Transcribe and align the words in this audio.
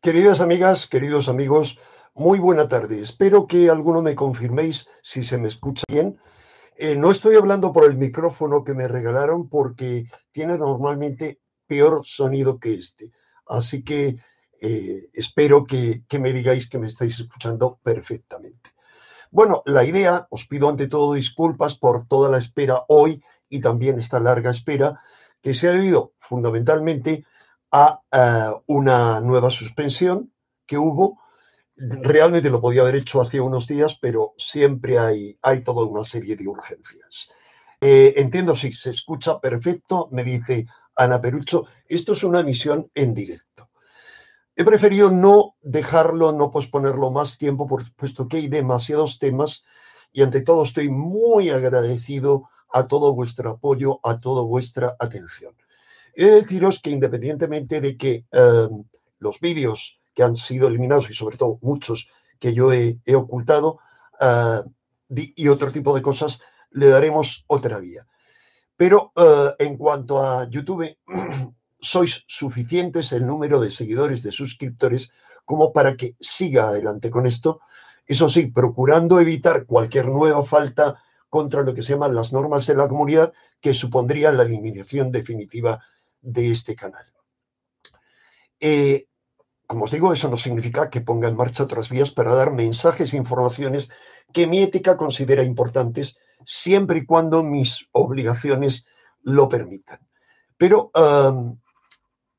Queridas 0.00 0.40
amigas, 0.40 0.86
queridos 0.86 1.28
amigos, 1.28 1.78
muy 2.14 2.38
buena 2.38 2.68
tarde. 2.68 3.00
Espero 3.00 3.46
que 3.46 3.70
alguno 3.70 4.02
me 4.02 4.14
confirméis 4.14 4.86
si 5.02 5.24
se 5.24 5.38
me 5.38 5.48
escucha 5.48 5.84
bien. 5.88 6.18
Eh, 6.76 6.94
no 6.96 7.10
estoy 7.10 7.36
hablando 7.36 7.72
por 7.72 7.84
el 7.84 7.96
micrófono 7.96 8.64
que 8.64 8.74
me 8.74 8.88
regalaron 8.88 9.48
porque 9.48 10.06
tiene 10.32 10.58
normalmente 10.58 11.40
peor 11.66 12.02
sonido 12.04 12.58
que 12.58 12.74
este. 12.74 13.12
Así 13.46 13.82
que 13.82 14.16
eh, 14.60 15.08
espero 15.12 15.64
que, 15.64 16.02
que 16.06 16.18
me 16.18 16.32
digáis 16.32 16.68
que 16.68 16.78
me 16.78 16.86
estáis 16.86 17.18
escuchando 17.20 17.78
perfectamente. 17.82 18.70
Bueno, 19.30 19.62
la 19.64 19.84
idea, 19.84 20.26
os 20.30 20.46
pido 20.46 20.68
ante 20.68 20.86
todo 20.86 21.14
disculpas 21.14 21.74
por 21.76 22.06
toda 22.06 22.28
la 22.30 22.38
espera 22.38 22.84
hoy 22.88 23.22
y 23.48 23.60
también 23.60 23.98
esta 23.98 24.20
larga 24.20 24.50
espera 24.50 25.00
que 25.40 25.54
se 25.54 25.68
ha 25.68 25.72
debido 25.72 26.12
fundamentalmente 26.18 27.24
a 27.76 28.00
eh, 28.12 28.52
una 28.66 29.20
nueva 29.20 29.50
suspensión 29.50 30.32
que 30.64 30.78
hubo. 30.78 31.18
Realmente 31.76 32.48
lo 32.48 32.60
podía 32.60 32.82
haber 32.82 32.94
hecho 32.94 33.20
hace 33.20 33.40
unos 33.40 33.66
días, 33.66 33.98
pero 34.00 34.34
siempre 34.38 34.96
hay, 34.96 35.36
hay 35.42 35.60
toda 35.60 35.84
una 35.84 36.04
serie 36.04 36.36
de 36.36 36.46
urgencias. 36.46 37.28
Eh, 37.80 38.14
entiendo 38.16 38.54
si 38.54 38.72
se 38.72 38.90
escucha 38.90 39.40
perfecto, 39.40 40.08
me 40.12 40.22
dice 40.22 40.66
Ana 40.94 41.20
Perucho, 41.20 41.66
esto 41.88 42.12
es 42.12 42.22
una 42.22 42.40
emisión 42.40 42.92
en 42.94 43.12
directo. 43.12 43.70
He 44.54 44.62
preferido 44.62 45.10
no 45.10 45.56
dejarlo, 45.60 46.30
no 46.30 46.52
posponerlo 46.52 47.10
más 47.10 47.38
tiempo, 47.38 47.66
puesto 47.96 48.28
que 48.28 48.36
hay 48.36 48.46
demasiados 48.46 49.18
temas 49.18 49.64
y 50.12 50.22
ante 50.22 50.42
todo 50.42 50.62
estoy 50.62 50.88
muy 50.90 51.50
agradecido 51.50 52.48
a 52.72 52.86
todo 52.86 53.12
vuestro 53.12 53.50
apoyo, 53.50 53.98
a 54.04 54.20
toda 54.20 54.42
vuestra 54.42 54.94
atención. 55.00 55.56
He 56.16 56.26
de 56.26 56.42
deciros 56.42 56.80
que 56.80 56.90
independientemente 56.90 57.80
de 57.80 57.96
que 57.96 58.24
eh, 58.30 58.68
los 59.18 59.40
vídeos 59.40 60.00
que 60.14 60.22
han 60.22 60.36
sido 60.36 60.68
eliminados 60.68 61.10
y 61.10 61.14
sobre 61.14 61.36
todo 61.36 61.58
muchos 61.60 62.08
que 62.38 62.54
yo 62.54 62.72
he, 62.72 62.98
ocultado 63.14 63.78
eh, 64.20 64.62
y 65.08 65.48
otro 65.48 65.72
tipo 65.72 65.94
de 65.94 66.02
cosas, 66.02 66.40
le 66.70 66.88
daremos 66.88 67.44
otra 67.46 67.78
vía. 67.78 68.06
Pero 68.76 69.12
eh, 69.16 69.54
en 69.58 69.76
cuanto 69.76 70.18
a 70.20 70.48
YouTube, 70.48 70.96
sois 71.80 72.24
suficientes 72.26 73.12
el 73.12 73.26
número 73.26 73.60
de 73.60 73.70
seguidores, 73.70 74.22
de 74.22 74.32
suscriptores, 74.32 75.10
como 75.44 75.72
para 75.72 75.96
que 75.96 76.16
siga 76.20 76.68
adelante 76.68 77.10
con 77.10 77.26
esto. 77.26 77.60
Eso 78.06 78.28
sí, 78.28 78.46
procurando 78.46 79.20
evitar 79.20 79.66
cualquier 79.66 80.06
nueva 80.08 80.44
falta 80.44 81.02
contra 81.28 81.62
lo 81.62 81.74
que 81.74 81.82
se 81.82 81.92
llaman 81.92 82.14
las 82.14 82.32
normas 82.32 82.66
de 82.66 82.76
la 82.76 82.88
comunidad, 82.88 83.32
que 83.60 83.74
supondría 83.74 84.32
la 84.32 84.44
eliminación 84.44 85.10
definitiva 85.10 85.82
de 86.24 86.50
este 86.50 86.74
canal. 86.74 87.04
Eh, 88.58 89.06
como 89.66 89.84
os 89.84 89.90
digo, 89.90 90.12
eso 90.12 90.28
no 90.28 90.36
significa 90.36 90.90
que 90.90 91.00
ponga 91.00 91.28
en 91.28 91.36
marcha 91.36 91.64
otras 91.64 91.88
vías 91.88 92.10
para 92.10 92.34
dar 92.34 92.52
mensajes 92.52 93.12
e 93.12 93.16
informaciones 93.16 93.88
que 94.32 94.46
mi 94.46 94.62
ética 94.62 94.96
considera 94.96 95.42
importantes, 95.42 96.16
siempre 96.44 96.98
y 96.98 97.06
cuando 97.06 97.42
mis 97.42 97.86
obligaciones 97.92 98.86
lo 99.22 99.48
permitan. 99.48 100.00
Pero 100.56 100.90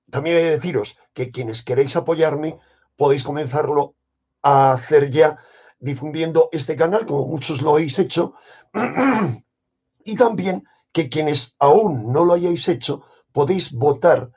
también 0.09 0.37
he 0.37 0.41
de 0.41 0.51
deciros 0.51 0.97
que 1.13 1.31
quienes 1.31 1.63
queréis 1.63 1.95
apoyarme 1.95 2.57
podéis 2.95 3.23
comenzarlo 3.23 3.95
a 4.41 4.73
hacer 4.73 5.09
ya 5.09 5.37
difundiendo 5.79 6.49
este 6.51 6.75
canal, 6.75 7.05
como 7.05 7.27
muchos 7.27 7.61
lo 7.61 7.71
habéis 7.71 7.99
hecho, 7.99 8.33
y 10.05 10.15
también 10.15 10.63
que 10.91 11.09
quienes 11.09 11.55
aún 11.59 12.13
no 12.13 12.23
lo 12.23 12.33
hayáis 12.33 12.67
hecho, 12.69 13.03
podéis 13.35 13.73
votar 13.73 14.31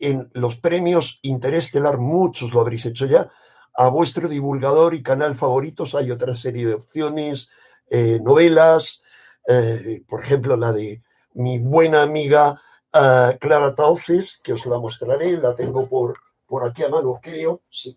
en 0.00 0.28
los 0.34 0.56
premios 0.56 1.20
Interestelar, 1.22 1.98
muchos 1.98 2.52
lo 2.52 2.60
habréis 2.60 2.84
hecho 2.84 3.06
ya, 3.06 3.30
a 3.74 3.88
vuestro 3.88 4.28
divulgador 4.28 4.92
y 4.94 5.04
canal 5.04 5.36
favoritos. 5.36 5.94
Hay 5.94 6.10
otra 6.10 6.34
serie 6.34 6.66
de 6.66 6.74
opciones, 6.74 7.48
eh, 7.88 8.18
novelas, 8.20 9.02
eh, 9.46 10.02
por 10.08 10.24
ejemplo, 10.24 10.56
la 10.56 10.72
de 10.72 11.00
mi 11.34 11.60
buena 11.60 12.02
amiga 12.02 12.60
eh, 12.92 13.38
Clara 13.40 13.72
Tauces, 13.76 14.40
que 14.42 14.54
os 14.54 14.66
la 14.66 14.80
mostraré, 14.80 15.36
la 15.36 15.54
tengo 15.54 15.88
por, 15.88 16.18
por 16.48 16.68
aquí 16.68 16.82
a 16.82 16.88
mano, 16.88 17.20
creo, 17.22 17.62
sí. 17.70 17.96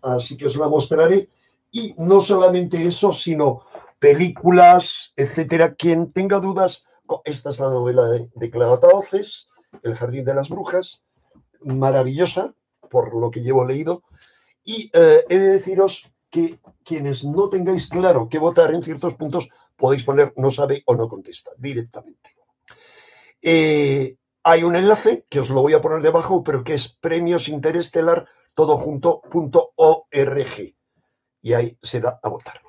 Así 0.00 0.38
que 0.38 0.46
os 0.46 0.56
la 0.56 0.68
mostraré. 0.68 1.28
Y 1.70 1.94
no 1.98 2.22
solamente 2.22 2.82
eso, 2.86 3.12
sino 3.12 3.66
películas, 3.98 5.12
etcétera. 5.14 5.74
Quien 5.74 6.10
tenga 6.12 6.40
dudas, 6.40 6.86
esta 7.24 7.50
es 7.50 7.60
la 7.60 7.70
novela 7.70 8.06
de, 8.08 8.50
Clara 8.50 8.80
Taoces, 8.80 9.48
El 9.82 9.94
Jardín 9.94 10.24
de 10.24 10.34
las 10.34 10.48
Brujas, 10.48 11.02
maravillosa, 11.60 12.54
por 12.90 13.14
lo 13.14 13.30
que 13.30 13.42
llevo 13.42 13.64
leído. 13.64 14.02
Y 14.64 14.90
eh, 14.92 15.24
he 15.28 15.38
de 15.38 15.48
deciros 15.50 16.10
que 16.30 16.60
quienes 16.84 17.24
no 17.24 17.48
tengáis 17.48 17.88
claro 17.88 18.28
qué 18.28 18.38
votar 18.38 18.74
en 18.74 18.82
ciertos 18.82 19.14
puntos, 19.14 19.48
podéis 19.76 20.04
poner 20.04 20.32
no 20.36 20.50
sabe 20.50 20.82
o 20.86 20.94
no 20.94 21.08
contesta 21.08 21.50
directamente. 21.58 22.36
Eh, 23.42 24.16
hay 24.42 24.62
un 24.62 24.76
enlace 24.76 25.24
que 25.28 25.40
os 25.40 25.50
lo 25.50 25.62
voy 25.62 25.74
a 25.74 25.80
poner 25.80 26.02
debajo, 26.02 26.42
pero 26.42 26.64
que 26.64 26.74
es 26.74 26.88
premios 26.88 27.48
interestelar 27.48 28.28
todo 28.54 28.82
Y 31.42 31.52
ahí 31.52 31.78
se 31.82 32.00
da 32.00 32.18
a 32.22 32.28
votar. 32.28 32.60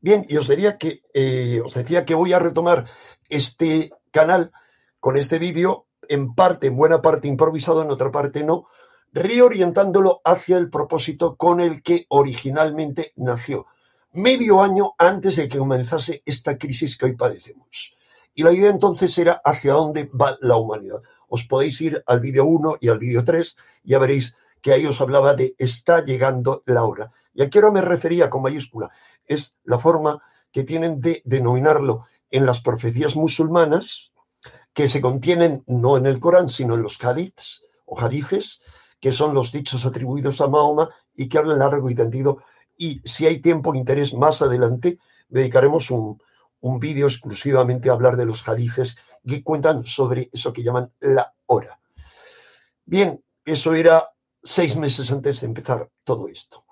Bien, 0.00 0.26
y 0.28 0.36
os 0.36 0.48
diría 0.48 0.78
que 0.78 1.02
eh, 1.14 1.60
os 1.64 1.74
decía 1.74 2.04
que 2.04 2.16
voy 2.16 2.32
a 2.32 2.40
retomar 2.40 2.86
este 3.32 3.92
canal 4.10 4.52
con 5.00 5.16
este 5.16 5.38
vídeo, 5.38 5.86
en 6.08 6.34
parte, 6.34 6.68
en 6.68 6.76
buena 6.76 7.02
parte 7.02 7.28
improvisado, 7.28 7.82
en 7.82 7.90
otra 7.90 8.12
parte 8.12 8.44
no, 8.44 8.66
reorientándolo 9.12 10.20
hacia 10.24 10.58
el 10.58 10.70
propósito 10.70 11.36
con 11.36 11.60
el 11.60 11.82
que 11.82 12.06
originalmente 12.08 13.12
nació, 13.16 13.66
medio 14.12 14.62
año 14.62 14.92
antes 14.98 15.36
de 15.36 15.48
que 15.48 15.58
comenzase 15.58 16.22
esta 16.26 16.58
crisis 16.58 16.96
que 16.96 17.06
hoy 17.06 17.16
padecemos. 17.16 17.94
Y 18.34 18.42
la 18.42 18.52
idea 18.52 18.70
entonces 18.70 19.16
era 19.18 19.40
hacia 19.44 19.74
dónde 19.74 20.08
va 20.08 20.38
la 20.40 20.56
humanidad. 20.56 21.02
Os 21.28 21.44
podéis 21.44 21.80
ir 21.80 22.02
al 22.06 22.20
vídeo 22.20 22.44
1 22.44 22.76
y 22.80 22.88
al 22.88 22.98
vídeo 22.98 23.24
3, 23.24 23.56
ya 23.84 23.98
veréis 23.98 24.34
que 24.60 24.72
ahí 24.72 24.86
os 24.86 25.00
hablaba 25.00 25.34
de 25.34 25.54
está 25.58 26.04
llegando 26.04 26.62
la 26.66 26.84
hora. 26.84 27.12
Y 27.34 27.42
aquí 27.42 27.58
ahora 27.58 27.70
me 27.70 27.82
refería 27.82 28.30
con 28.30 28.42
mayúscula, 28.42 28.90
es 29.26 29.56
la 29.64 29.78
forma 29.78 30.22
que 30.52 30.64
tienen 30.64 31.00
de 31.00 31.22
denominarlo 31.24 32.04
en 32.32 32.46
las 32.46 32.60
profecías 32.60 33.14
musulmanas 33.14 34.10
que 34.72 34.88
se 34.88 35.00
contienen 35.00 35.62
no 35.66 35.96
en 35.96 36.06
el 36.06 36.18
Corán, 36.18 36.48
sino 36.48 36.74
en 36.74 36.82
los 36.82 37.02
hadiths 37.04 37.62
o 37.84 38.00
hadices, 38.00 38.60
que 39.00 39.12
son 39.12 39.34
los 39.34 39.52
dichos 39.52 39.84
atribuidos 39.84 40.40
a 40.40 40.48
Mahoma 40.48 40.88
y 41.14 41.28
que 41.28 41.38
hablan 41.38 41.60
largo 41.60 41.90
y 41.90 41.94
tendido. 41.94 42.42
Y 42.76 43.00
si 43.04 43.26
hay 43.26 43.40
tiempo 43.40 43.74
e 43.74 43.78
interés 43.78 44.14
más 44.14 44.42
adelante, 44.42 44.98
dedicaremos 45.28 45.90
un, 45.90 46.20
un 46.60 46.80
vídeo 46.80 47.06
exclusivamente 47.06 47.90
a 47.90 47.92
hablar 47.92 48.16
de 48.16 48.26
los 48.26 48.48
hadices 48.48 48.96
que 49.26 49.42
cuentan 49.42 49.84
sobre 49.84 50.30
eso 50.32 50.52
que 50.52 50.62
llaman 50.62 50.90
la 51.00 51.34
hora. 51.46 51.78
Bien, 52.84 53.22
eso 53.44 53.74
era 53.74 54.10
seis 54.42 54.76
meses 54.76 55.12
antes 55.12 55.40
de 55.40 55.46
empezar 55.48 55.90
todo 56.04 56.28
esto. 56.28 56.64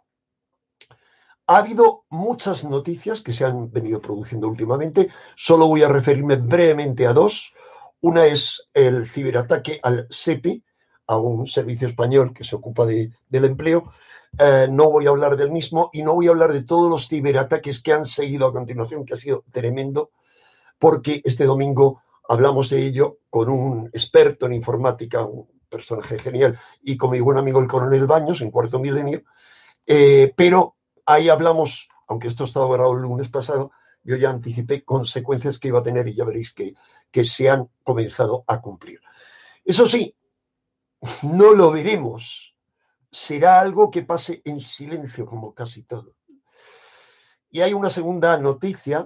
Ha 1.50 1.56
habido 1.56 2.04
muchas 2.10 2.62
noticias 2.62 3.20
que 3.20 3.32
se 3.32 3.44
han 3.44 3.72
venido 3.72 4.00
produciendo 4.00 4.46
últimamente. 4.46 5.08
Solo 5.34 5.66
voy 5.66 5.82
a 5.82 5.88
referirme 5.88 6.36
brevemente 6.36 7.08
a 7.08 7.12
dos. 7.12 7.52
Una 8.02 8.24
es 8.26 8.68
el 8.72 9.08
ciberataque 9.08 9.80
al 9.82 10.06
SEPI, 10.10 10.62
a 11.08 11.18
un 11.18 11.48
servicio 11.48 11.88
español 11.88 12.32
que 12.32 12.44
se 12.44 12.54
ocupa 12.54 12.86
del 12.86 13.10
empleo. 13.44 13.92
Eh, 14.38 14.68
no 14.70 14.92
voy 14.92 15.06
a 15.06 15.08
hablar 15.08 15.36
del 15.36 15.50
mismo 15.50 15.90
y 15.92 16.04
no 16.04 16.14
voy 16.14 16.28
a 16.28 16.30
hablar 16.30 16.52
de 16.52 16.62
todos 16.62 16.88
los 16.88 17.08
ciberataques 17.08 17.82
que 17.82 17.94
han 17.94 18.06
seguido 18.06 18.46
a 18.46 18.52
continuación, 18.52 19.04
que 19.04 19.14
ha 19.14 19.16
sido 19.16 19.42
tremendo, 19.50 20.12
porque 20.78 21.20
este 21.24 21.46
domingo 21.46 22.00
hablamos 22.28 22.70
de 22.70 22.86
ello 22.86 23.18
con 23.28 23.48
un 23.48 23.90
experto 23.92 24.46
en 24.46 24.52
informática, 24.52 25.24
un 25.24 25.48
personaje 25.68 26.16
genial, 26.16 26.56
y 26.80 26.96
con 26.96 27.10
mi 27.10 27.18
buen 27.18 27.38
amigo 27.38 27.58
el 27.58 27.66
coronel 27.66 28.06
Baños 28.06 28.40
en 28.40 28.52
cuarto 28.52 28.78
milenio. 28.78 29.24
Eh, 29.84 30.32
pero 30.36 30.76
Ahí 31.10 31.28
hablamos, 31.28 31.88
aunque 32.06 32.28
esto 32.28 32.44
estaba 32.44 32.72
grabado 32.72 32.94
el 32.94 33.02
lunes 33.02 33.28
pasado, 33.28 33.72
yo 34.04 34.14
ya 34.14 34.30
anticipé 34.30 34.84
consecuencias 34.84 35.58
que 35.58 35.66
iba 35.66 35.80
a 35.80 35.82
tener 35.82 36.06
y 36.06 36.14
ya 36.14 36.24
veréis 36.24 36.52
que, 36.52 36.74
que 37.10 37.24
se 37.24 37.50
han 37.50 37.68
comenzado 37.82 38.44
a 38.46 38.60
cumplir. 38.60 39.00
Eso 39.64 39.86
sí, 39.86 40.14
no 41.24 41.52
lo 41.52 41.72
veremos. 41.72 42.54
Será 43.10 43.58
algo 43.58 43.90
que 43.90 44.02
pase 44.02 44.40
en 44.44 44.60
silencio, 44.60 45.26
como 45.26 45.52
casi 45.52 45.82
todo. 45.82 46.14
Y 47.50 47.60
hay 47.60 47.74
una 47.74 47.90
segunda 47.90 48.38
noticia 48.38 49.04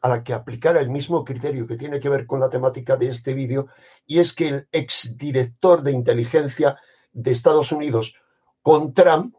a 0.00 0.08
la 0.08 0.22
que 0.22 0.34
aplicar 0.34 0.76
el 0.76 0.90
mismo 0.90 1.24
criterio 1.24 1.66
que 1.66 1.76
tiene 1.76 1.98
que 1.98 2.08
ver 2.08 2.24
con 2.24 2.38
la 2.38 2.50
temática 2.50 2.96
de 2.96 3.08
este 3.08 3.34
vídeo, 3.34 3.66
y 4.06 4.20
es 4.20 4.32
que 4.32 4.46
el 4.46 4.68
exdirector 4.70 5.82
de 5.82 5.90
inteligencia 5.90 6.78
de 7.10 7.32
Estados 7.32 7.72
Unidos 7.72 8.14
con 8.62 8.94
Trump 8.94 9.34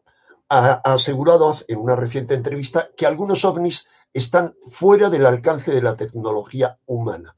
ha 0.50 0.81
asegurado 0.84 1.57
en 1.68 1.80
una 1.80 1.95
reciente 1.95 2.36
entrevista 2.36 2.90
que 2.95 3.06
algunos 3.06 3.44
ovnis 3.45 3.88
están 4.13 4.56
fuera 4.68 5.10
del 5.10 5.25
alcance 5.25 5.72
de 5.72 5.81
la 5.81 5.95
tecnología 5.95 6.78
humana. 6.86 7.36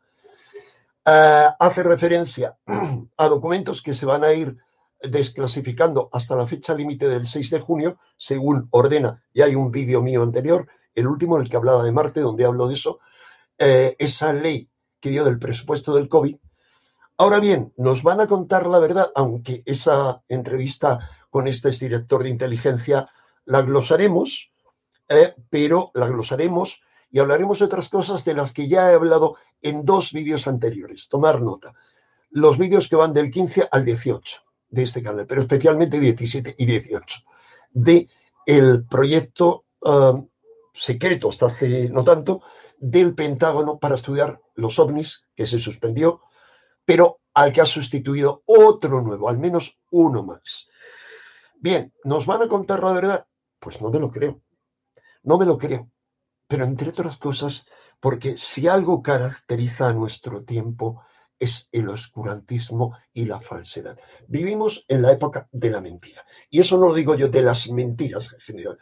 Eh, 1.06 1.48
hace 1.60 1.84
referencia 1.84 2.58
a 3.18 3.28
documentos 3.28 3.82
que 3.82 3.94
se 3.94 4.06
van 4.06 4.24
a 4.24 4.34
ir 4.34 4.58
desclasificando 5.02 6.10
hasta 6.12 6.36
la 6.36 6.48
fecha 6.48 6.74
límite 6.74 7.08
del 7.08 7.28
6 7.28 7.50
de 7.52 7.60
junio, 7.60 8.00
según 8.18 8.68
ordena, 8.72 9.24
y 9.34 9.42
hay 9.42 9.56
un 9.56 9.72
vídeo 9.72 10.02
mío 10.02 10.24
anterior, 10.24 10.68
el 10.96 11.08
último 11.08 11.38
el 11.38 11.50
que 11.50 11.58
hablaba 11.58 11.84
de 11.84 11.92
Marte, 11.92 12.22
donde 12.22 12.46
hablo 12.46 12.68
de 12.68 12.74
eso, 12.74 13.00
eh, 13.58 13.96
esa 14.00 14.34
ley 14.34 14.70
que 15.00 15.10
dio 15.10 15.24
del 15.24 15.38
presupuesto 15.38 15.94
del 15.94 16.10
COVID. 16.10 16.38
Ahora 17.18 17.40
bien, 17.40 17.74
nos 17.78 18.04
van 18.04 18.20
a 18.20 18.28
contar 18.28 18.68
la 18.68 18.80
verdad, 18.80 19.12
aunque 19.16 19.62
esa 19.66 20.24
entrevista 20.28 21.12
con 21.36 21.50
este 21.50 21.70
director 21.70 22.24
de 22.24 22.30
inteligencia 22.30 23.10
la 23.44 23.62
glosaremos, 23.62 24.54
eh, 25.10 25.36
pero 25.50 25.92
la 25.94 26.08
glosaremos 26.08 26.80
y 27.12 27.20
hablaremos 27.20 27.60
de 27.60 27.66
otras 27.66 27.90
cosas 27.90 28.24
de 28.24 28.36
las 28.36 28.54
que 28.54 28.70
ya 28.70 28.90
he 28.90 28.96
hablado 28.96 29.36
en 29.62 29.84
dos 29.84 30.14
vídeos 30.14 30.48
anteriores. 30.48 31.10
Tomar 31.10 31.42
nota. 31.42 31.74
Los 32.30 32.58
vídeos 32.58 32.88
que 32.88 32.96
van 32.96 33.12
del 33.12 33.32
15 33.32 33.68
al 33.70 33.84
18 33.84 34.38
de 34.70 34.84
este 34.84 35.04
canal, 35.04 35.28
pero 35.28 35.42
especialmente 35.42 36.00
17 36.00 36.56
y 36.58 36.66
18, 36.66 37.20
de 37.72 38.08
el 38.46 38.86
proyecto 38.86 39.66
um, 39.82 40.30
secreto, 40.72 41.32
hasta 41.32 41.48
hace 41.48 41.90
no 41.90 42.06
tanto, 42.06 42.44
del 42.78 43.14
Pentágono 43.14 43.78
para 43.78 43.96
estudiar 43.96 44.40
los 44.56 44.80
ovnis, 44.80 45.26
que 45.36 45.46
se 45.46 45.60
suspendió, 45.60 46.22
pero 46.86 47.20
al 47.34 47.52
que 47.52 47.60
ha 47.60 47.66
sustituido 47.66 48.42
otro 48.46 49.02
nuevo, 49.02 49.28
al 49.28 49.38
menos 49.38 49.78
uno 49.92 50.24
más. 50.24 50.70
Bien, 51.60 51.94
¿nos 52.04 52.26
van 52.26 52.42
a 52.44 52.48
contar 52.48 52.84
la 52.84 52.92
verdad? 52.92 53.28
Pues 53.60 53.82
no 53.82 53.90
me 53.90 54.00
lo 54.00 54.12
creo. 54.12 54.42
No 55.24 55.38
me 55.38 55.46
lo 55.46 55.58
creo. 55.58 55.90
Pero 56.48 56.64
entre 56.66 56.90
otras 56.90 57.18
cosas, 57.18 57.66
porque 58.00 58.38
si 58.38 58.68
algo 58.68 59.02
caracteriza 59.02 59.90
a 59.90 59.94
nuestro 59.94 60.44
tiempo 60.44 61.02
es 61.40 61.68
el 61.72 61.90
oscurantismo 61.90 62.98
y 63.14 63.26
la 63.26 63.40
falsedad. 63.40 63.98
Vivimos 64.28 64.86
en 64.88 65.02
la 65.02 65.12
época 65.12 65.50
de 65.52 65.70
la 65.70 65.82
mentira. 65.82 66.26
Y 66.50 66.60
eso 66.60 66.78
no 66.78 66.88
lo 66.88 66.94
digo 66.94 67.16
yo 67.16 67.28
de 67.28 67.42
las 67.42 67.70
mentiras 67.70 68.32
en 68.34 68.40
general. 68.40 68.80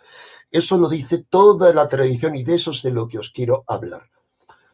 Eso 0.52 0.78
lo 0.78 0.88
dice 0.88 1.26
toda 1.28 1.74
la 1.74 1.90
tradición 1.90 2.36
y 2.36 2.44
de 2.44 2.56
eso 2.56 2.72
es 2.72 2.84
de 2.84 2.92
lo 2.92 3.08
que 3.08 3.18
os 3.18 3.32
quiero 3.32 3.64
hablar. 3.68 4.10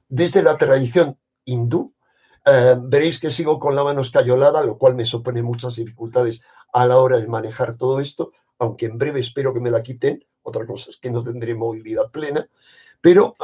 Desde 0.08 0.44
la 0.44 0.58
tradición 0.58 1.18
hindú, 1.46 1.94
eh, 2.52 2.76
veréis 2.82 3.20
que 3.20 3.32
sigo 3.32 3.60
con 3.60 3.76
la 3.76 3.84
mano 3.84 4.02
escayolada, 4.02 4.64
lo 4.64 4.78
cual 4.78 4.96
me 4.96 5.06
supone 5.06 5.42
muchas 5.44 5.76
dificultades 5.76 6.42
a 6.74 6.86
la 6.86 6.98
hora 6.98 7.20
de 7.20 7.28
manejar 7.28 7.78
todo 7.78 8.00
esto, 8.00 8.32
aunque 8.58 8.88
en 8.88 8.98
breve 8.98 9.20
espero 9.20 9.54
que 9.54 9.62
me 9.62 9.72
la 9.72 9.84
quiten. 9.84 10.26
Otra 10.42 10.66
cosa 10.66 10.90
es 10.90 10.98
que 10.98 11.12
no 11.12 11.24
tendré 11.24 11.54
movilidad 11.56 12.12
plena. 12.12 12.48
Pero, 13.02 13.36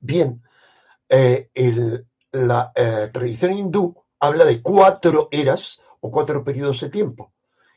bien, 0.00 0.42
eh, 1.08 1.50
la 2.32 2.72
eh, 2.74 3.10
tradición 3.12 3.52
hindú 3.52 3.94
habla 4.18 4.44
de 4.44 4.62
cuatro 4.62 5.28
eras 5.30 5.80
o 6.00 6.10
cuatro 6.10 6.42
periodos 6.44 6.80
de 6.80 6.88
tiempo, 6.88 7.32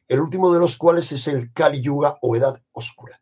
el 0.07 0.21
último 0.21 0.53
de 0.53 0.59
los 0.59 0.77
cuales 0.77 1.11
es 1.11 1.27
el 1.27 1.51
Kali 1.51 1.81
Yuga 1.81 2.17
o 2.21 2.35
Edad 2.35 2.61
Oscura. 2.71 3.19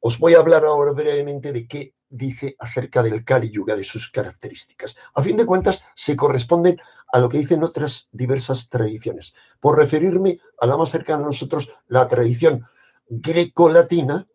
Os 0.00 0.18
voy 0.18 0.34
a 0.34 0.38
hablar 0.38 0.64
ahora 0.64 0.92
brevemente 0.92 1.52
de 1.52 1.66
qué 1.66 1.94
dice 2.08 2.56
acerca 2.58 3.02
del 3.02 3.24
Kali 3.24 3.50
Yuga, 3.50 3.76
de 3.76 3.84
sus 3.84 4.10
características. 4.10 4.96
A 5.14 5.22
fin 5.22 5.36
de 5.36 5.46
cuentas, 5.46 5.82
se 5.94 6.16
corresponden 6.16 6.78
a 7.12 7.18
lo 7.18 7.28
que 7.28 7.38
dicen 7.38 7.64
otras 7.64 8.08
diversas 8.12 8.68
tradiciones. 8.68 9.34
Por 9.60 9.78
referirme 9.78 10.38
a 10.60 10.66
la 10.66 10.76
más 10.76 10.90
cercana 10.90 11.24
a 11.24 11.26
nosotros, 11.26 11.68
la 11.88 12.06
tradición 12.08 12.64
greco-latina, 13.08 14.26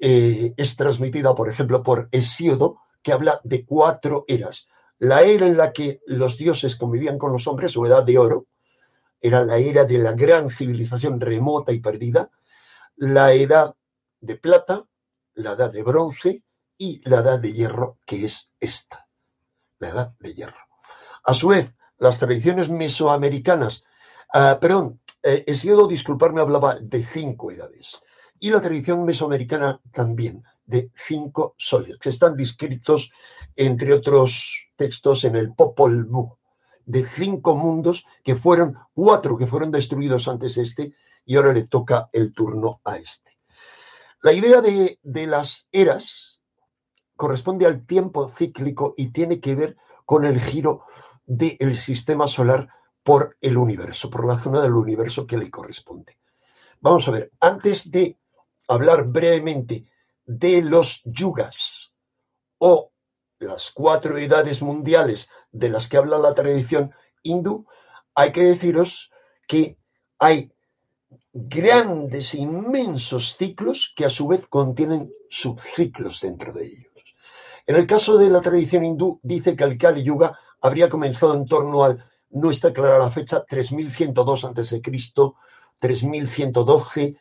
eh, 0.00 0.54
es 0.56 0.76
transmitida, 0.76 1.34
por 1.34 1.48
ejemplo, 1.48 1.82
por 1.82 2.08
Hesíodo, 2.12 2.78
que 3.02 3.12
habla 3.12 3.40
de 3.44 3.64
cuatro 3.64 4.24
eras. 4.28 4.68
La 4.98 5.22
era 5.22 5.46
en 5.46 5.56
la 5.56 5.72
que 5.72 6.00
los 6.06 6.36
dioses 6.36 6.76
convivían 6.76 7.18
con 7.18 7.32
los 7.32 7.46
hombres, 7.46 7.76
o 7.76 7.86
edad 7.86 8.04
de 8.04 8.18
oro, 8.18 8.46
era 9.20 9.44
la 9.44 9.58
era 9.58 9.84
de 9.84 9.98
la 9.98 10.12
gran 10.12 10.50
civilización 10.50 11.20
remota 11.20 11.72
y 11.72 11.80
perdida, 11.80 12.30
la 12.96 13.32
edad 13.32 13.74
de 14.20 14.36
plata, 14.36 14.84
la 15.34 15.52
edad 15.52 15.72
de 15.72 15.82
bronce 15.82 16.42
y 16.76 17.00
la 17.08 17.18
edad 17.18 17.38
de 17.38 17.52
hierro, 17.52 17.98
que 18.06 18.24
es 18.24 18.50
esta, 18.60 19.08
la 19.78 19.88
edad 19.88 20.14
de 20.18 20.34
hierro. 20.34 20.66
A 21.24 21.34
su 21.34 21.48
vez, 21.48 21.72
las 21.98 22.18
tradiciones 22.18 22.68
mesoamericanas, 22.68 23.84
ah, 24.32 24.58
perdón, 24.60 25.00
eh, 25.22 25.44
Hesíodo, 25.46 25.88
disculparme, 25.88 26.40
hablaba 26.40 26.78
de 26.80 27.04
cinco 27.04 27.50
edades 27.50 28.00
y 28.40 28.50
la 28.50 28.60
tradición 28.60 29.04
mesoamericana 29.04 29.80
también, 29.92 30.44
de 30.64 30.90
cinco 30.94 31.54
soles, 31.56 31.98
que 31.98 32.10
están 32.10 32.36
descritos, 32.36 33.10
entre 33.56 33.92
otros 33.92 34.68
textos, 34.76 35.24
en 35.24 35.34
el 35.34 35.54
Popol 35.54 36.04
Vuh, 36.04 36.36
de 36.84 37.04
cinco 37.04 37.56
mundos 37.56 38.04
que 38.22 38.36
fueron, 38.36 38.76
cuatro 38.94 39.36
que 39.36 39.46
fueron 39.46 39.70
destruidos 39.70 40.28
antes 40.28 40.56
este, 40.56 40.94
y 41.24 41.36
ahora 41.36 41.52
le 41.52 41.64
toca 41.64 42.08
el 42.12 42.32
turno 42.32 42.80
a 42.84 42.96
este. 42.98 43.37
La 44.20 44.32
idea 44.32 44.60
de, 44.60 44.98
las 45.26 45.68
eras 45.70 46.40
corresponde 47.16 47.66
al 47.66 47.86
tiempo 47.86 48.28
cíclico 48.28 48.94
y 48.96 49.12
tiene 49.12 49.40
que 49.40 49.54
ver 49.54 49.76
con 50.04 50.24
el 50.24 50.40
giro 50.40 50.82
del 51.24 51.78
sistema 51.78 52.26
solar 52.26 52.68
por 53.04 53.36
el 53.40 53.56
universo, 53.56 54.10
por 54.10 54.26
la 54.26 54.40
zona 54.40 54.60
del 54.60 54.74
universo 54.74 55.26
que 55.26 55.38
le 55.38 55.50
corresponde. 55.50 56.18
Vamos 56.80 57.06
a 57.06 57.12
ver, 57.12 57.30
antes 57.40 57.90
de 57.90 58.18
hablar 58.66 59.06
brevemente 59.06 59.84
de 60.24 60.62
los 60.62 61.00
yugas 61.04 61.92
o 62.58 62.92
las 63.38 63.70
cuatro 63.70 64.18
edades 64.18 64.62
mundiales 64.62 65.28
de 65.52 65.68
las 65.68 65.86
que 65.86 65.96
habla 65.96 66.18
la 66.18 66.34
tradición 66.34 66.92
hindú, 67.22 67.66
hay 68.14 68.32
que 68.32 68.42
deciros 68.42 69.12
que 69.46 69.78
hay 70.18 70.52
grandes, 71.32 72.34
inmensos 72.34 73.36
ciclos 73.36 73.92
que 73.96 74.04
a 74.04 74.10
su 74.10 74.26
vez 74.28 74.46
contienen 74.46 75.12
subciclos 75.28 76.20
dentro 76.20 76.52
de 76.52 76.66
ellos. 76.66 77.14
En 77.66 77.76
el 77.76 77.86
caso 77.86 78.16
de 78.16 78.30
la 78.30 78.40
tradición 78.40 78.84
hindú, 78.84 79.20
dice 79.22 79.54
que 79.54 79.64
el 79.64 79.76
Kali 79.76 80.02
Yuga 80.02 80.38
habría 80.60 80.88
comenzado 80.88 81.34
en 81.34 81.46
torno 81.46 81.84
al, 81.84 82.02
no 82.30 82.50
está 82.50 82.72
clara 82.72 82.98
la 82.98 83.10
fecha, 83.10 83.44
3102 83.44 84.44
a.C., 84.44 84.80
3112 85.78 87.16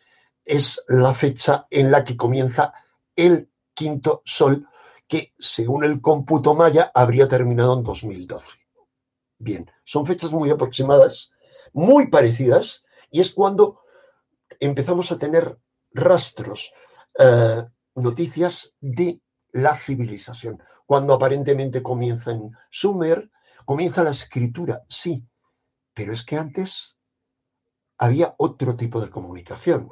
es 0.46 0.82
la 0.88 1.14
fecha 1.14 1.68
en 1.70 1.92
la 1.92 2.04
que 2.04 2.18
comienza 2.18 2.74
el 3.16 3.50
quinto 3.74 4.22
sol, 4.26 4.68
que 5.08 5.34
según 5.38 5.84
el 5.84 6.02
cómputo 6.02 6.56
maya 6.56 6.92
habría 6.94 7.28
terminado 7.28 7.78
en 7.78 7.84
2012. 7.84 8.54
Bien, 9.38 9.70
son 9.84 10.06
fechas 10.06 10.32
muy 10.32 10.50
aproximadas, 10.50 11.32
muy 11.74 12.08
parecidas, 12.08 12.86
y 13.12 13.22
es 13.22 13.32
cuando 13.32 13.82
empezamos 14.60 15.12
a 15.12 15.18
tener 15.18 15.58
rastros, 15.92 16.72
eh, 17.20 17.66
noticias 17.96 18.74
de 18.80 19.20
la 19.52 19.76
civilización. 19.78 20.62
Cuando 20.86 21.14
aparentemente 21.14 21.82
comienza 21.82 22.32
en 22.32 22.52
Sumer, 22.70 23.30
comienza 23.66 24.04
la 24.04 24.12
escritura, 24.12 24.84
sí, 24.88 25.26
pero 25.94 26.14
es 26.14 26.24
que 26.24 26.38
antes 26.38 26.98
había 27.98 28.36
otro 28.38 28.76
tipo 28.76 29.02
de 29.02 29.10
comunicación 29.10 29.92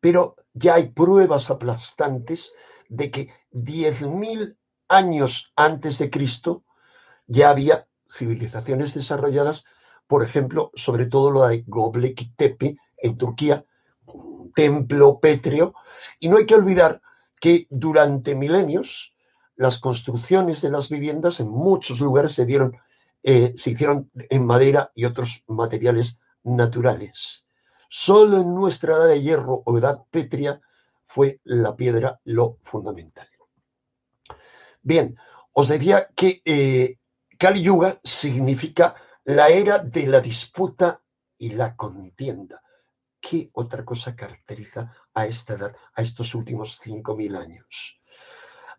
pero 0.00 0.36
ya 0.54 0.74
hay 0.74 0.88
pruebas 0.90 1.50
aplastantes 1.50 2.52
de 2.88 3.10
que 3.10 3.28
10.000 3.52 4.56
años 4.88 5.52
antes 5.56 5.98
de 5.98 6.10
Cristo 6.10 6.64
ya 7.26 7.50
había 7.50 7.86
civilizaciones 8.10 8.94
desarrolladas, 8.94 9.64
por 10.08 10.24
ejemplo, 10.24 10.72
sobre 10.74 11.06
todo 11.06 11.30
lo 11.30 11.46
de 11.46 11.64
Göbekli 11.68 12.32
Tepe 12.34 12.76
en 12.96 13.16
Turquía, 13.16 13.64
templo 14.54 15.20
pétreo, 15.20 15.74
y 16.18 16.28
no 16.28 16.38
hay 16.38 16.46
que 16.46 16.56
olvidar 16.56 17.00
que 17.38 17.68
durante 17.70 18.34
milenios 18.34 19.14
las 19.54 19.78
construcciones 19.78 20.62
de 20.62 20.70
las 20.70 20.88
viviendas 20.88 21.40
en 21.40 21.48
muchos 21.48 22.00
lugares 22.00 22.32
se 22.32 22.46
dieron, 22.46 22.76
eh, 23.22 23.54
se 23.56 23.70
hicieron 23.70 24.10
en 24.14 24.46
madera 24.46 24.90
y 24.94 25.04
otros 25.04 25.44
materiales 25.46 26.18
naturales. 26.42 27.44
Solo 27.88 28.40
en 28.40 28.54
nuestra 28.54 28.94
edad 28.96 29.08
de 29.08 29.22
hierro 29.22 29.62
o 29.64 29.78
edad 29.78 30.04
pétrea 30.10 30.60
fue 31.06 31.40
la 31.44 31.76
piedra 31.76 32.20
lo 32.24 32.56
fundamental. 32.62 33.28
Bien, 34.82 35.18
os 35.52 35.68
decía 35.68 36.08
que 36.14 36.40
eh, 36.44 36.98
Kali 37.38 37.62
Yuga 37.62 38.00
significa 38.02 38.94
la 39.28 39.48
era 39.50 39.76
de 39.78 40.06
la 40.06 40.20
disputa 40.20 41.02
y 41.36 41.50
la 41.50 41.76
contienda. 41.76 42.62
¿Qué 43.20 43.50
otra 43.52 43.84
cosa 43.84 44.16
caracteriza 44.16 44.90
a 45.12 45.26
esta 45.26 45.52
edad, 45.52 45.76
a 45.94 46.00
estos 46.00 46.34
últimos 46.34 46.80
5.000 46.80 47.36
años? 47.36 48.00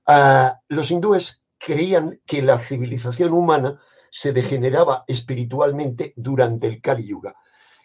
Ah, 0.08 0.60
los 0.68 0.90
hindúes 0.90 1.44
creían 1.60 2.20
que 2.26 2.42
la 2.42 2.58
civilización 2.58 3.34
humana 3.34 3.80
se 4.10 4.34
degeneraba 4.34 5.04
espiritualmente 5.06 6.14
durante 6.16 6.66
el 6.66 6.82
Kali 6.82 7.06
Yuga 7.06 7.36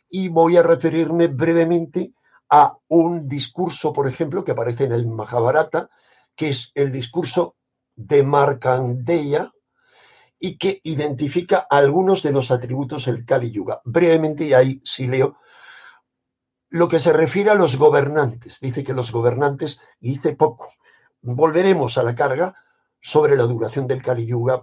y 0.09 0.29
voy 0.29 0.57
a 0.57 0.63
referirme 0.63 1.27
brevemente 1.27 2.15
a 2.49 2.79
un 2.89 3.29
discurso, 3.29 3.93
por 3.93 4.09
ejemplo, 4.09 4.43
que 4.43 4.53
aparece 4.53 4.85
en 4.85 4.93
el 4.93 5.07
Mahabharata, 5.07 5.91
que 6.35 6.49
es 6.49 6.73
el 6.75 6.91
discurso 6.91 7.57
de 7.95 8.23
Markandeya, 8.23 9.53
y 10.45 10.59
que 10.59 10.83
identifica 10.85 11.67
algunos 11.71 12.23
de 12.23 12.31
los 12.31 12.51
atributos 12.51 13.07
del 13.07 13.25
Kali 13.25 13.51
Yuga. 13.51 13.81
Brevemente, 13.83 14.45
y 14.45 14.53
ahí 14.53 14.83
sí 14.85 15.07
leo, 15.07 15.39
lo 16.69 16.87
que 16.87 17.01
se 17.01 17.15
refiere 17.15 17.49
a 17.49 17.55
los 17.55 17.77
gobernantes. 17.77 18.61
Dice 18.61 18.85
que 18.85 18.93
los 18.93 19.11
gobernantes, 19.11 19.81
y 20.01 20.11
dice 20.11 20.37
poco, 20.37 20.69
volveremos 21.23 21.97
a 21.97 22.03
la 22.03 22.15
carga 22.15 22.55
sobre 23.01 23.37
la 23.37 23.45
duración 23.45 23.87
del 23.87 24.03
Kali 24.03 24.27
Yuga. 24.27 24.63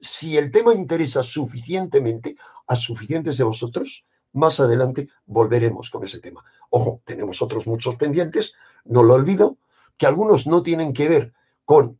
Si 0.00 0.36
el 0.36 0.50
tema 0.50 0.74
interesa 0.74 1.22
suficientemente 1.22 2.36
a 2.66 2.76
suficientes 2.76 3.38
de 3.38 3.44
vosotros, 3.44 4.04
más 4.34 4.60
adelante 4.60 5.08
volveremos 5.24 5.88
con 5.88 6.04
ese 6.04 6.20
tema. 6.20 6.44
Ojo, 6.68 7.00
tenemos 7.06 7.40
otros 7.40 7.66
muchos 7.66 7.96
pendientes, 7.96 8.52
no 8.84 9.02
lo 9.02 9.14
olvido, 9.14 9.56
que 9.96 10.04
algunos 10.04 10.46
no 10.46 10.62
tienen 10.62 10.92
que 10.92 11.08
ver 11.08 11.32
con 11.64 11.98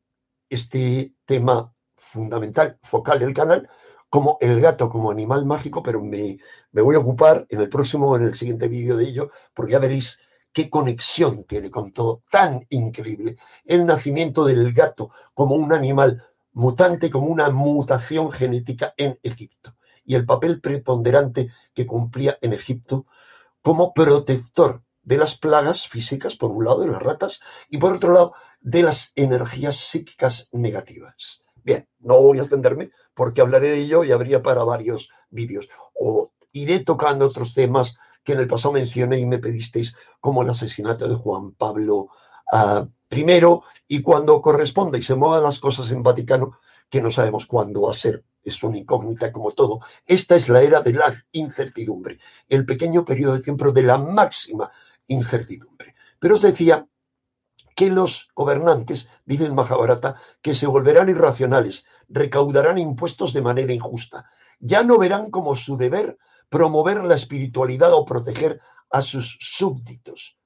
este 0.50 1.14
tema 1.24 1.72
fundamental, 2.12 2.78
focal 2.82 3.18
del 3.20 3.32
canal, 3.32 3.68
como 4.10 4.36
el 4.40 4.60
gato 4.60 4.90
como 4.90 5.10
animal 5.10 5.46
mágico, 5.46 5.82
pero 5.82 6.02
me, 6.02 6.38
me 6.72 6.82
voy 6.82 6.94
a 6.96 6.98
ocupar 6.98 7.46
en 7.48 7.60
el 7.62 7.70
próximo 7.70 8.14
en 8.16 8.24
el 8.24 8.34
siguiente 8.34 8.68
vídeo 8.68 8.96
de 8.96 9.06
ello, 9.06 9.30
porque 9.54 9.72
ya 9.72 9.78
veréis 9.78 10.18
qué 10.52 10.68
conexión 10.68 11.44
tiene 11.44 11.70
con 11.70 11.92
todo, 11.92 12.22
tan 12.30 12.66
increíble. 12.68 13.36
El 13.64 13.86
nacimiento 13.86 14.44
del 14.44 14.72
gato 14.74 15.10
como 15.32 15.54
un 15.54 15.72
animal 15.72 16.22
mutante, 16.52 17.08
como 17.08 17.28
una 17.28 17.48
mutación 17.48 18.30
genética 18.30 18.92
en 18.98 19.18
Egipto, 19.22 19.74
y 20.04 20.14
el 20.14 20.26
papel 20.26 20.60
preponderante 20.60 21.48
que 21.72 21.86
cumplía 21.86 22.36
en 22.42 22.52
Egipto 22.52 23.06
como 23.62 23.94
protector 23.94 24.82
de 25.02 25.16
las 25.16 25.34
plagas 25.36 25.88
físicas, 25.88 26.36
por 26.36 26.50
un 26.50 26.64
lado, 26.66 26.80
de 26.82 26.88
las 26.88 27.02
ratas, 27.02 27.40
y 27.70 27.78
por 27.78 27.94
otro 27.94 28.12
lado, 28.12 28.34
de 28.60 28.82
las 28.82 29.12
energías 29.16 29.76
psíquicas 29.76 30.48
negativas. 30.52 31.42
Bien, 31.64 31.88
no 32.00 32.20
voy 32.20 32.38
a 32.38 32.42
extenderme 32.42 32.90
porque 33.14 33.40
hablaré 33.40 33.68
de 33.68 33.78
ello 33.78 34.04
y 34.04 34.12
habría 34.12 34.42
para 34.42 34.64
varios 34.64 35.10
vídeos. 35.30 35.68
O 35.94 36.32
iré 36.52 36.80
tocando 36.80 37.26
otros 37.26 37.54
temas 37.54 37.94
que 38.24 38.32
en 38.32 38.40
el 38.40 38.46
pasado 38.46 38.74
mencioné 38.74 39.18
y 39.18 39.26
me 39.26 39.38
pedisteis, 39.38 39.94
como 40.20 40.42
el 40.42 40.50
asesinato 40.50 41.08
de 41.08 41.16
Juan 41.16 41.52
Pablo 41.52 42.08
ah, 42.52 42.86
I, 43.10 43.24
y 43.88 44.02
cuando 44.02 44.40
corresponda 44.40 44.98
y 44.98 45.02
se 45.02 45.14
muevan 45.14 45.42
las 45.42 45.58
cosas 45.58 45.90
en 45.90 46.02
Vaticano, 46.02 46.58
que 46.88 47.02
no 47.02 47.10
sabemos 47.10 47.46
cuándo 47.46 47.82
va 47.82 47.92
a 47.92 47.94
ser, 47.94 48.24
es 48.42 48.62
una 48.62 48.78
incógnita 48.78 49.32
como 49.32 49.52
todo. 49.52 49.80
Esta 50.06 50.36
es 50.36 50.48
la 50.48 50.62
era 50.62 50.80
de 50.80 50.92
la 50.92 51.14
incertidumbre, 51.32 52.18
el 52.48 52.66
pequeño 52.66 53.04
periodo 53.04 53.34
de 53.34 53.40
tiempo 53.40 53.72
de 53.72 53.82
la 53.82 53.98
máxima 53.98 54.70
incertidumbre. 55.06 55.94
Pero 56.18 56.34
os 56.34 56.42
decía 56.42 56.86
que 57.74 57.90
los 57.90 58.28
gobernantes, 58.34 59.08
dice 59.24 59.44
el 59.44 59.54
Mahabharata, 59.54 60.16
que 60.42 60.54
se 60.54 60.66
volverán 60.66 61.08
irracionales, 61.08 61.84
recaudarán 62.08 62.78
impuestos 62.78 63.32
de 63.32 63.42
manera 63.42 63.72
injusta. 63.72 64.30
Ya 64.60 64.82
no 64.82 64.98
verán 64.98 65.30
como 65.30 65.56
su 65.56 65.76
deber 65.76 66.18
promover 66.48 67.02
la 67.04 67.14
espiritualidad 67.14 67.92
o 67.94 68.04
proteger 68.04 68.60
a 68.90 69.02
sus 69.02 69.38
súbditos. 69.40 70.36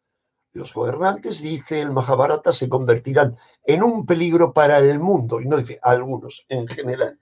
Los 0.52 0.72
gobernantes, 0.72 1.42
dice 1.42 1.82
el 1.82 1.90
Mahabharata, 1.90 2.52
se 2.52 2.68
convertirán 2.68 3.36
en 3.64 3.82
un 3.82 4.06
peligro 4.06 4.52
para 4.52 4.78
el 4.78 5.00
mundo, 5.00 5.40
y 5.40 5.46
no 5.46 5.58
dice 5.58 5.78
algunos, 5.82 6.46
en 6.48 6.66
general. 6.66 7.18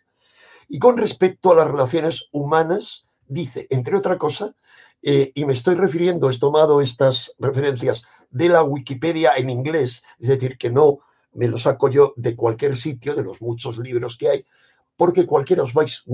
Y 0.69 0.79
con 0.79 0.97
respecto 0.97 1.51
a 1.51 1.57
las 1.57 1.69
relaciones 1.69 2.29
humanas, 2.31 3.07
dice, 3.27 3.67
entre 3.71 3.97
otra 3.97 4.19
cosa, 4.19 4.55
eh, 5.07 5.33
y 5.35 5.45
me 5.45 5.53
estoy 5.53 5.75
refiriendo, 5.75 6.31
he 6.31 6.39
tomado 6.39 6.81
estas 6.81 7.31
referencias 7.39 8.05
de 8.31 8.49
la 8.49 8.63
Wikipedia 8.63 9.33
en 9.37 9.51
inglés, 9.51 10.03
es 10.19 10.29
decir, 10.29 10.57
que 10.57 10.71
no 10.71 11.01
me 11.33 11.47
lo 11.47 11.59
saco 11.59 11.91
yo 11.91 12.15
de 12.17 12.35
cualquier 12.35 12.75
sitio, 12.75 13.15
de 13.15 13.23
los 13.23 13.43
muchos 13.43 13.77
libros 13.77 14.17
que 14.17 14.31
hay, 14.31 14.47
porque 14.97 15.27
cualquiera 15.27 15.63
os 15.63 15.75
vais, 15.75 16.05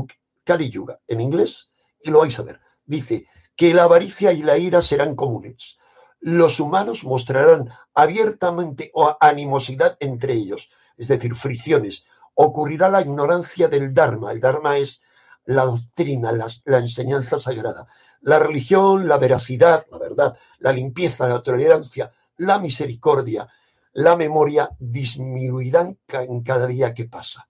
Kali 0.42 0.70
Yuga, 0.70 0.98
en 1.06 1.20
inglés, 1.20 1.70
y 2.02 2.10
lo 2.10 2.18
vais 2.18 2.36
a 2.40 2.42
ver. 2.42 2.60
Dice 2.84 3.26
que 3.54 3.72
la 3.74 3.84
avaricia 3.84 4.32
y 4.32 4.42
la 4.42 4.58
ira 4.58 4.82
serán 4.82 5.14
comunes. 5.14 5.78
Los 6.18 6.58
humanos 6.58 7.04
mostrarán 7.04 7.70
abiertamente 7.94 8.90
animosidad 9.20 9.98
entre 10.00 10.32
ellos, 10.32 10.68
es 10.96 11.06
decir, 11.06 11.36
fricciones. 11.36 12.06
Ocurrirá 12.34 12.88
la 12.88 13.02
ignorancia 13.02 13.68
del 13.68 13.94
Dharma. 13.94 14.32
El 14.32 14.40
Dharma 14.40 14.78
es 14.78 15.00
la 15.44 15.64
doctrina, 15.64 16.32
la 16.32 16.78
enseñanza 16.78 17.40
sagrada 17.40 17.86
la 18.22 18.38
religión, 18.38 19.08
la 19.08 19.18
veracidad, 19.18 19.86
la 19.90 19.98
verdad, 19.98 20.38
la 20.58 20.72
limpieza, 20.72 21.28
la 21.28 21.42
tolerancia, 21.42 22.12
la 22.36 22.58
misericordia, 22.58 23.48
la 23.92 24.16
memoria 24.16 24.70
disminuirán 24.78 25.98
en 26.08 26.42
cada 26.42 26.66
día 26.66 26.94
que 26.94 27.06
pasa. 27.06 27.48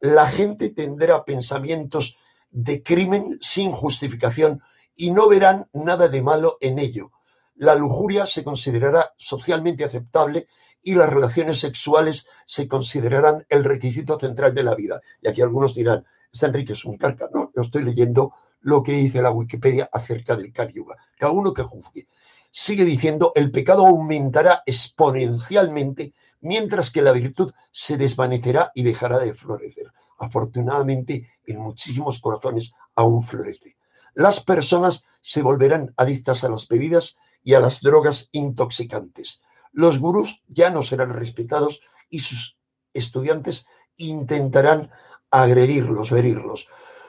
La 0.00 0.28
gente 0.28 0.70
tendrá 0.70 1.24
pensamientos 1.24 2.16
de 2.50 2.82
crimen 2.82 3.38
sin 3.40 3.72
justificación 3.72 4.60
y 4.94 5.10
no 5.10 5.28
verán 5.28 5.68
nada 5.72 6.08
de 6.08 6.22
malo 6.22 6.56
en 6.60 6.78
ello. 6.78 7.12
La 7.54 7.74
lujuria 7.74 8.26
se 8.26 8.44
considerará 8.44 9.12
socialmente 9.16 9.84
aceptable 9.84 10.48
y 10.82 10.94
las 10.94 11.10
relaciones 11.10 11.60
sexuales 11.60 12.26
se 12.46 12.68
considerarán 12.68 13.44
el 13.48 13.64
requisito 13.64 14.18
central 14.18 14.54
de 14.54 14.62
la 14.62 14.74
vida. 14.74 15.00
Y 15.20 15.28
aquí 15.28 15.42
algunos 15.42 15.74
dirán, 15.74 16.04
está 16.32 16.46
Enrique 16.46 16.74
es 16.74 16.84
un 16.84 16.96
carca. 16.96 17.28
No, 17.32 17.50
yo 17.54 17.62
estoy 17.62 17.82
leyendo 17.82 18.34
lo 18.66 18.82
que 18.82 18.92
dice 18.94 19.22
la 19.22 19.30
Wikipedia 19.30 19.88
acerca 19.92 20.34
del 20.34 20.52
Kali 20.52 20.72
Yuga. 20.72 20.96
Cada 21.16 21.30
uno 21.30 21.54
que 21.54 21.62
juzgue. 21.62 22.08
Sigue 22.50 22.84
diciendo, 22.84 23.30
el 23.36 23.52
pecado 23.52 23.86
aumentará 23.86 24.64
exponencialmente 24.66 26.14
mientras 26.40 26.90
que 26.90 27.00
la 27.00 27.12
virtud 27.12 27.52
se 27.70 27.96
desvanecerá 27.96 28.72
y 28.74 28.82
dejará 28.82 29.20
de 29.20 29.34
florecer. 29.34 29.92
Afortunadamente, 30.18 31.30
en 31.46 31.60
muchísimos 31.60 32.18
corazones 32.18 32.72
aún 32.96 33.22
florece. 33.22 33.76
Las 34.14 34.40
personas 34.40 35.04
se 35.20 35.42
volverán 35.42 35.94
adictas 35.96 36.42
a 36.42 36.48
las 36.48 36.66
bebidas 36.66 37.16
y 37.44 37.54
a 37.54 37.60
las 37.60 37.82
drogas 37.82 38.28
intoxicantes. 38.32 39.42
Los 39.70 40.00
gurús 40.00 40.42
ya 40.48 40.70
no 40.70 40.82
serán 40.82 41.10
respetados 41.14 41.82
y 42.10 42.18
sus 42.18 42.56
estudiantes 42.92 43.64
intentarán 43.96 44.90
agredirlos, 45.30 46.10
herirlos. 46.10 46.66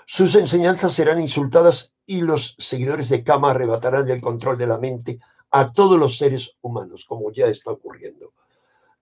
Sus 0.09 0.35
enseñanzas 0.35 0.93
serán 0.93 1.19
insultadas 1.19 1.93
y 2.05 2.21
los 2.21 2.55
seguidores 2.59 3.09
de 3.09 3.25
Kama 3.25 3.51
arrebatarán 3.51 4.09
el 4.09 4.21
control 4.21 4.57
de 4.57 4.65
la 4.65 4.77
mente 4.77 5.19
a 5.51 5.73
todos 5.73 5.99
los 5.99 6.17
seres 6.17 6.55
humanos, 6.61 7.03
como 7.05 7.29
ya 7.33 7.47
está 7.47 7.71
ocurriendo. 7.71 8.31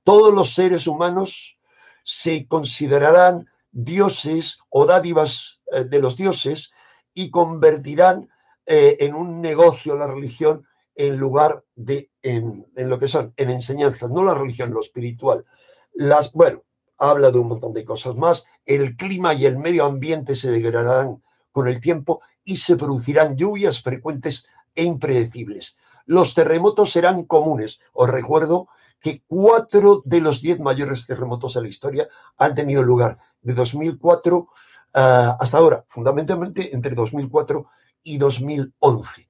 Todos 0.03 0.33
los 0.33 0.55
seres 0.55 0.87
humanos 0.87 1.59
se 2.03 2.47
considerarán 2.47 3.47
dioses 3.71 4.57
o 4.69 4.87
dádivas 4.87 5.61
eh, 5.71 5.83
de 5.83 5.99
los 5.99 6.17
dioses 6.17 6.71
y 7.13 7.29
convertirán 7.29 8.27
eh, 8.65 8.97
en 9.01 9.13
un 9.13 9.41
negocio 9.41 9.95
la 9.95 10.07
religión 10.07 10.65
en 10.95 11.17
lugar 11.17 11.63
de 11.75 12.09
en, 12.23 12.65
en, 12.75 12.89
lo 12.89 12.97
que 12.97 13.07
son, 13.07 13.31
en 13.37 13.51
enseñanzas, 13.51 14.09
no 14.09 14.23
la 14.23 14.33
religión, 14.33 14.73
lo 14.73 14.81
espiritual. 14.81 15.45
Las, 15.93 16.31
bueno, 16.31 16.63
habla 16.97 17.31
de 17.31 17.39
un 17.39 17.47
montón 17.47 17.73
de 17.73 17.85
cosas 17.85 18.15
más. 18.15 18.45
El 18.65 18.95
clima 18.95 19.33
y 19.33 19.45
el 19.45 19.57
medio 19.57 19.85
ambiente 19.85 20.35
se 20.35 20.51
degradarán 20.51 21.21
con 21.51 21.67
el 21.67 21.81
tiempo 21.81 22.21
y 22.43 22.57
se 22.57 22.75
producirán 22.75 23.35
lluvias 23.35 23.81
frecuentes 23.81 24.45
e 24.75 24.83
impredecibles. 24.83 25.77
Los 26.05 26.33
terremotos 26.33 26.91
serán 26.91 27.23
comunes. 27.23 27.79
Os 27.93 28.09
recuerdo 28.09 28.67
que 29.01 29.23
cuatro 29.27 30.01
de 30.05 30.21
los 30.21 30.41
diez 30.41 30.59
mayores 30.59 31.05
terremotos 31.07 31.53
de 31.53 31.61
la 31.61 31.67
historia 31.67 32.07
han 32.37 32.55
tenido 32.55 32.83
lugar 32.83 33.17
de 33.41 33.53
2004 33.53 34.47
ah, 34.93 35.37
hasta 35.39 35.57
ahora, 35.57 35.85
fundamentalmente 35.87 36.73
entre 36.73 36.95
2004 36.95 37.67
y 38.03 38.17
2011. 38.17 39.29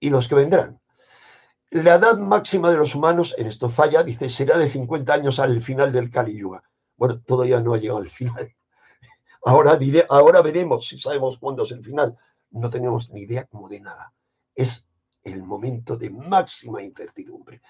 Y 0.00 0.10
los 0.10 0.28
que 0.28 0.34
vendrán. 0.34 0.80
La 1.70 1.94
edad 1.94 2.18
máxima 2.18 2.70
de 2.70 2.76
los 2.76 2.94
humanos, 2.94 3.34
en 3.38 3.46
esto 3.46 3.70
falla, 3.70 4.02
dice, 4.02 4.28
será 4.28 4.58
de 4.58 4.68
50 4.68 5.14
años 5.14 5.38
al 5.38 5.62
final 5.62 5.90
del 5.90 6.10
Kali 6.10 6.36
Yuga. 6.36 6.62
Todavía 7.26 7.60
no 7.60 7.74
ha 7.74 7.78
llegado 7.78 8.00
al 8.00 8.10
final. 8.10 8.54
Ahora, 9.44 9.76
ahora 10.08 10.40
veremos 10.40 10.86
si 10.86 11.00
sabemos 11.00 11.36
cuándo 11.38 11.64
es 11.64 11.72
el 11.72 11.82
final. 11.84 12.16
No 12.50 12.70
tenemos 12.70 13.10
ni 13.10 13.22
idea 13.22 13.44
como 13.44 13.68
de 13.68 13.80
nada. 13.80 14.12
Es 14.54 14.84
el 15.24 15.42
momento 15.42 15.96
de 15.96 16.10
máxima 16.10 16.80
incertidumbre. 16.80 17.60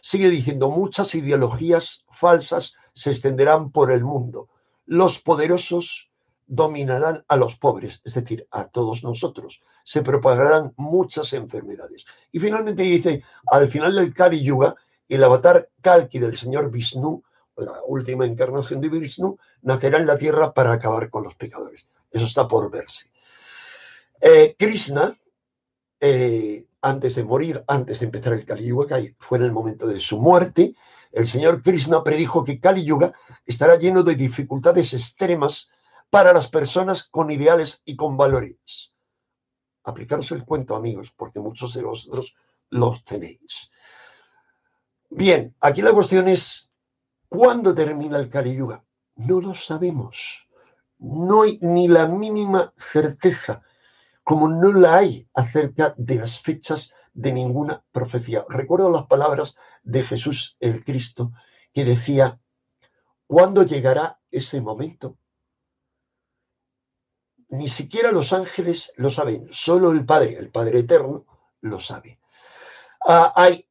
Sigue 0.00 0.28
diciendo, 0.28 0.70
muchas 0.70 1.14
ideologías 1.14 2.04
falsas 2.10 2.74
se 2.94 3.10
extenderán 3.12 3.70
por 3.70 3.92
el 3.92 4.02
mundo. 4.02 4.48
Los 4.86 5.20
poderosos 5.20 6.10
dominarán 6.46 7.24
a 7.28 7.36
los 7.36 7.54
pobres, 7.56 8.00
es 8.04 8.14
decir, 8.14 8.48
a 8.50 8.64
todos 8.64 9.04
nosotros. 9.04 9.60
Se 9.84 10.02
propagarán 10.02 10.72
muchas 10.76 11.32
enfermedades. 11.32 12.06
Y 12.32 12.40
finalmente 12.40 12.82
dice, 12.82 13.22
al 13.52 13.68
final 13.68 13.94
del 13.94 14.12
Kali 14.12 14.42
Yuga, 14.42 14.74
el 15.08 15.22
avatar 15.22 15.68
Kalki 15.80 16.18
del 16.18 16.36
señor 16.36 16.70
Vishnu 16.70 17.22
la 17.66 17.82
última 17.86 18.24
encarnación 18.24 18.80
de 18.80 18.88
Vishnu, 18.88 19.38
nacerá 19.62 19.98
en 19.98 20.06
la 20.06 20.18
tierra 20.18 20.52
para 20.52 20.72
acabar 20.72 21.10
con 21.10 21.24
los 21.24 21.34
pecadores. 21.34 21.86
Eso 22.10 22.26
está 22.26 22.48
por 22.48 22.70
verse. 22.70 23.10
Eh, 24.20 24.54
Krishna, 24.58 25.16
eh, 26.00 26.66
antes 26.82 27.14
de 27.14 27.24
morir, 27.24 27.64
antes 27.66 28.00
de 28.00 28.06
empezar 28.06 28.32
el 28.32 28.44
Kali 28.44 28.66
Yuga, 28.66 28.86
que 28.86 29.14
fue 29.18 29.38
en 29.38 29.44
el 29.44 29.52
momento 29.52 29.86
de 29.86 30.00
su 30.00 30.20
muerte, 30.20 30.74
el 31.12 31.26
señor 31.26 31.62
Krishna 31.62 32.02
predijo 32.02 32.44
que 32.44 32.60
Kali 32.60 32.84
Yuga 32.84 33.12
estará 33.46 33.76
lleno 33.76 34.02
de 34.02 34.14
dificultades 34.14 34.94
extremas 34.94 35.68
para 36.10 36.32
las 36.32 36.48
personas 36.48 37.04
con 37.04 37.30
ideales 37.30 37.82
y 37.84 37.96
con 37.96 38.16
valores. 38.16 38.92
Aplicaros 39.84 40.30
el 40.32 40.44
cuento, 40.44 40.74
amigos, 40.74 41.12
porque 41.16 41.40
muchos 41.40 41.74
de 41.74 41.82
vosotros 41.82 42.34
los 42.68 43.04
tenéis. 43.04 43.70
Bien, 45.08 45.56
aquí 45.60 45.82
la 45.82 45.92
cuestión 45.92 46.28
es, 46.28 46.69
¿cuándo 47.30 47.74
termina 47.74 48.18
el 48.18 48.28
Kali 48.28 48.54
Yuga? 48.54 48.84
No 49.16 49.40
lo 49.40 49.54
sabemos. 49.54 50.48
No 50.98 51.42
hay 51.42 51.58
ni 51.62 51.88
la 51.88 52.06
mínima 52.06 52.74
certeza, 52.76 53.62
como 54.22 54.48
no 54.48 54.72
la 54.72 54.96
hay 54.96 55.26
acerca 55.32 55.94
de 55.96 56.16
las 56.16 56.38
fechas 56.40 56.92
de 57.14 57.32
ninguna 57.32 57.82
profecía. 57.92 58.44
Recuerdo 58.48 58.90
las 58.90 59.06
palabras 59.06 59.54
de 59.82 60.02
Jesús 60.02 60.56
el 60.60 60.84
Cristo 60.84 61.32
que 61.72 61.84
decía, 61.84 62.38
¿cuándo 63.26 63.62
llegará 63.62 64.20
ese 64.30 64.60
momento? 64.60 65.16
Ni 67.48 67.68
siquiera 67.68 68.12
los 68.12 68.32
ángeles 68.32 68.92
lo 68.96 69.10
saben, 69.10 69.48
solo 69.52 69.92
el 69.92 70.04
Padre, 70.04 70.36
el 70.38 70.50
Padre 70.50 70.80
Eterno, 70.80 71.26
lo 71.62 71.80
sabe. 71.80 72.20
Ah, 73.08 73.32
hay 73.34 73.66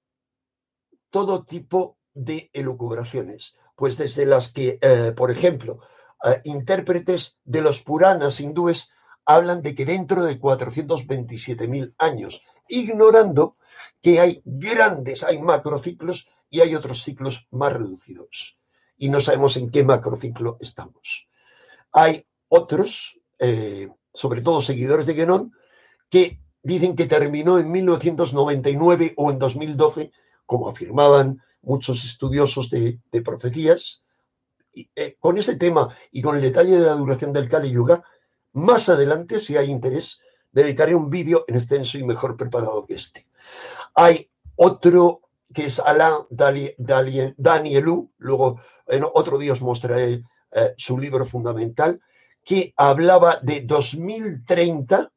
todo 1.09 1.43
tipo 1.43 1.98
de 2.13 2.49
elucubraciones, 2.53 3.55
pues 3.75 3.97
desde 3.97 4.25
las 4.25 4.49
que, 4.49 4.77
eh, 4.81 5.13
por 5.15 5.31
ejemplo, 5.31 5.79
eh, 6.23 6.41
intérpretes 6.43 7.37
de 7.45 7.61
los 7.61 7.81
Puranas 7.81 8.39
hindúes 8.39 8.89
hablan 9.25 9.61
de 9.61 9.75
que 9.75 9.85
dentro 9.85 10.23
de 10.23 10.39
427.000 10.39 11.93
años, 11.97 12.41
ignorando 12.67 13.57
que 14.01 14.19
hay 14.19 14.41
grandes, 14.43 15.23
hay 15.23 15.39
macrociclos 15.39 16.27
y 16.49 16.61
hay 16.61 16.75
otros 16.75 17.03
ciclos 17.03 17.47
más 17.51 17.73
reducidos. 17.73 18.57
Y 18.97 19.09
no 19.09 19.19
sabemos 19.19 19.55
en 19.55 19.69
qué 19.69 19.83
macrociclo 19.83 20.57
estamos. 20.59 21.29
Hay 21.91 22.25
otros, 22.47 23.19
eh, 23.39 23.89
sobre 24.13 24.41
todo 24.41 24.61
seguidores 24.61 25.05
de 25.05 25.15
Genón, 25.15 25.53
que 26.09 26.41
dicen 26.63 26.95
que 26.95 27.05
terminó 27.05 27.59
en 27.59 27.71
1999 27.71 29.13
o 29.15 29.31
en 29.31 29.39
2012, 29.39 30.11
como 30.45 30.69
afirmaban 30.69 31.41
muchos 31.61 32.03
estudiosos 32.03 32.69
de, 32.69 32.99
profecías. 33.23 34.01
Eh, 34.95 35.17
con 35.19 35.37
ese 35.37 35.55
tema 35.55 35.95
y 36.11 36.21
con 36.21 36.35
el 36.35 36.41
detalle 36.41 36.77
de 36.77 36.85
la 36.85 36.93
duración 36.93 37.33
del 37.33 37.49
Kali 37.49 37.71
Yuga, 37.71 38.03
más 38.53 38.87
adelante, 38.87 39.39
si 39.39 39.57
hay 39.57 39.69
interés, 39.69 40.19
dedicaré 40.51 40.95
un 40.95 41.09
vídeo 41.09 41.43
en 41.47 41.55
extenso 41.55 41.97
y 41.97 42.03
mejor 42.03 42.37
preparado 42.37 42.85
que 42.85 42.95
este. 42.95 43.27
Hay 43.95 44.29
otro 44.55 45.21
que 45.53 45.65
es 45.65 45.79
Alain 45.79 46.25
Danielou, 47.37 48.11
luego 48.17 48.61
en 48.87 49.03
otro 49.03 49.37
día 49.37 49.53
os 49.53 49.61
mostraré 49.61 50.23
eh, 50.51 50.73
su 50.77 50.97
libro 50.97 51.25
fundamental, 51.25 51.99
que 52.45 52.73
hablaba 52.77 53.39
de 53.41 53.61
2030, 53.61 55.11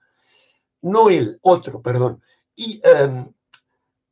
no 0.83 1.11
él, 1.11 1.39
otro, 1.43 1.83
perdón, 1.83 2.23
y 2.57 2.81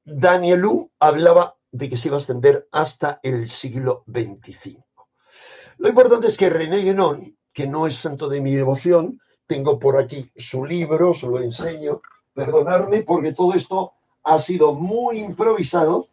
Danielou 0.05 0.91
hablaba 0.99 1.57
de 1.73 1.89
que 1.89 1.97
se 1.97 2.09
iba 2.09 2.17
a 2.17 2.21
extender 2.21 2.69
hasta 2.73 3.21
el 3.23 3.49
siglo 3.49 4.05
XXV. 4.07 4.79
Lo 5.79 5.89
importante 5.89 6.27
es 6.29 6.37
que 6.37 6.51
René 6.51 6.79
Guénon, 6.79 7.37
que 7.53 7.67
no 7.67 7.87
es 7.87 7.95
santo 7.95 8.29
de 8.29 8.41
mi 8.41 8.55
devoción, 8.55 9.21
tengo 9.47 9.79
por 9.79 9.99
aquí 9.99 10.31
su 10.37 10.65
libro, 10.65 11.15
se 11.15 11.27
lo 11.27 11.41
enseño, 11.41 12.01
perdonarme 12.35 13.03
porque 13.03 13.33
todo 13.33 13.55
esto 13.55 13.93
ha 14.23 14.39
sido 14.39 14.75
muy 14.75 15.19
improvisado 15.19 16.09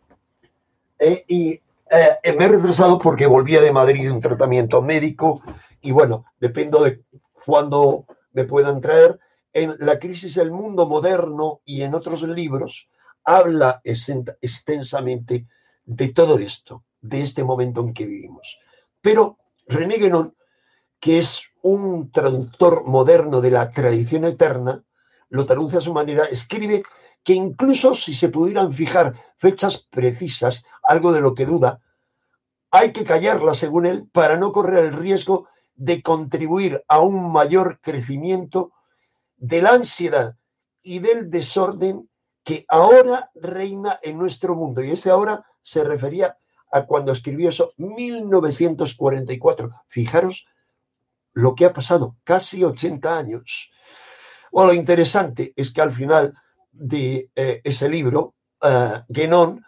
eh, 0.99 1.23
y 1.27 1.61
eh, 1.91 2.35
me 2.37 2.45
he 2.45 2.47
retrasado 2.47 2.99
porque 2.99 3.27
volvía 3.27 3.61
de 3.61 3.71
Madrid 3.71 4.03
de 4.03 4.11
un 4.11 4.21
tratamiento 4.21 4.81
médico 4.81 5.41
y 5.81 5.91
bueno, 5.91 6.25
dependo 6.39 6.83
de 6.83 7.03
cuándo 7.45 8.05
me 8.31 8.45
puedan 8.45 8.81
traer. 8.81 9.19
En 9.53 9.75
La 9.79 9.97
crisis 9.97 10.35
del 10.35 10.51
mundo 10.51 10.87
moderno 10.87 11.61
y 11.65 11.81
en 11.81 11.95
otros 11.95 12.21
libros 12.23 12.89
habla 13.27 13.81
extensamente 13.83 15.47
de 15.83 16.13
todo 16.13 16.39
esto, 16.39 16.85
de 17.01 17.21
este 17.21 17.43
momento 17.43 17.81
en 17.81 17.93
que 17.93 18.05
vivimos. 18.05 18.57
Pero 19.01 19.37
René 19.67 19.97
Guénon, 19.97 20.33
que 21.01 21.19
es 21.19 21.41
un 21.61 22.09
traductor 22.09 22.85
moderno 22.85 23.41
de 23.41 23.51
la 23.51 23.69
tradición 23.71 24.23
eterna, 24.23 24.81
lo 25.27 25.45
traduce 25.45 25.77
a 25.77 25.81
su 25.81 25.93
manera, 25.93 26.23
escribe 26.23 26.83
que 27.21 27.33
incluso 27.33 27.93
si 27.95 28.13
se 28.13 28.29
pudieran 28.29 28.71
fijar 28.71 29.13
fechas 29.35 29.77
precisas, 29.77 30.63
algo 30.83 31.11
de 31.11 31.19
lo 31.19 31.35
que 31.35 31.45
duda, 31.45 31.81
hay 32.71 32.93
que 32.93 33.03
callarla, 33.03 33.55
según 33.55 33.85
él, 33.85 34.07
para 34.13 34.37
no 34.37 34.53
correr 34.53 34.85
el 34.85 34.93
riesgo 34.93 35.49
de 35.75 36.01
contribuir 36.01 36.85
a 36.87 37.01
un 37.01 37.29
mayor 37.33 37.81
crecimiento 37.81 38.71
de 39.35 39.61
la 39.61 39.71
ansiedad 39.71 40.37
y 40.81 40.99
del 40.99 41.29
desorden 41.29 42.09
que 42.47 42.65
ahora 42.69 43.29
reina 43.35 43.99
en 44.01 44.17
nuestro 44.17 44.55
mundo. 44.55 44.81
Y 44.81 44.91
ese 44.91 45.09
ahora 45.09 45.45
se 45.61 45.83
refería 45.83 46.37
a 46.71 46.85
cuando 46.85 47.11
escribió 47.11 47.49
eso, 47.49 47.73
1944. 47.75 49.69
Fijaros 49.87 50.47
lo 51.33 51.55
que 51.55 51.65
ha 51.65 51.73
pasado, 51.73 52.15
casi 52.23 52.63
80 52.63 53.17
años. 53.17 53.69
O 54.53 54.65
lo 54.65 54.71
interesante 54.73 55.51
es 55.57 55.71
que 55.71 55.81
al 55.81 55.91
final 55.91 56.35
de 56.71 57.29
eh, 57.35 57.59
ese 57.65 57.89
libro, 57.89 58.35
uh, 58.61 58.99
Guénon 59.09 59.61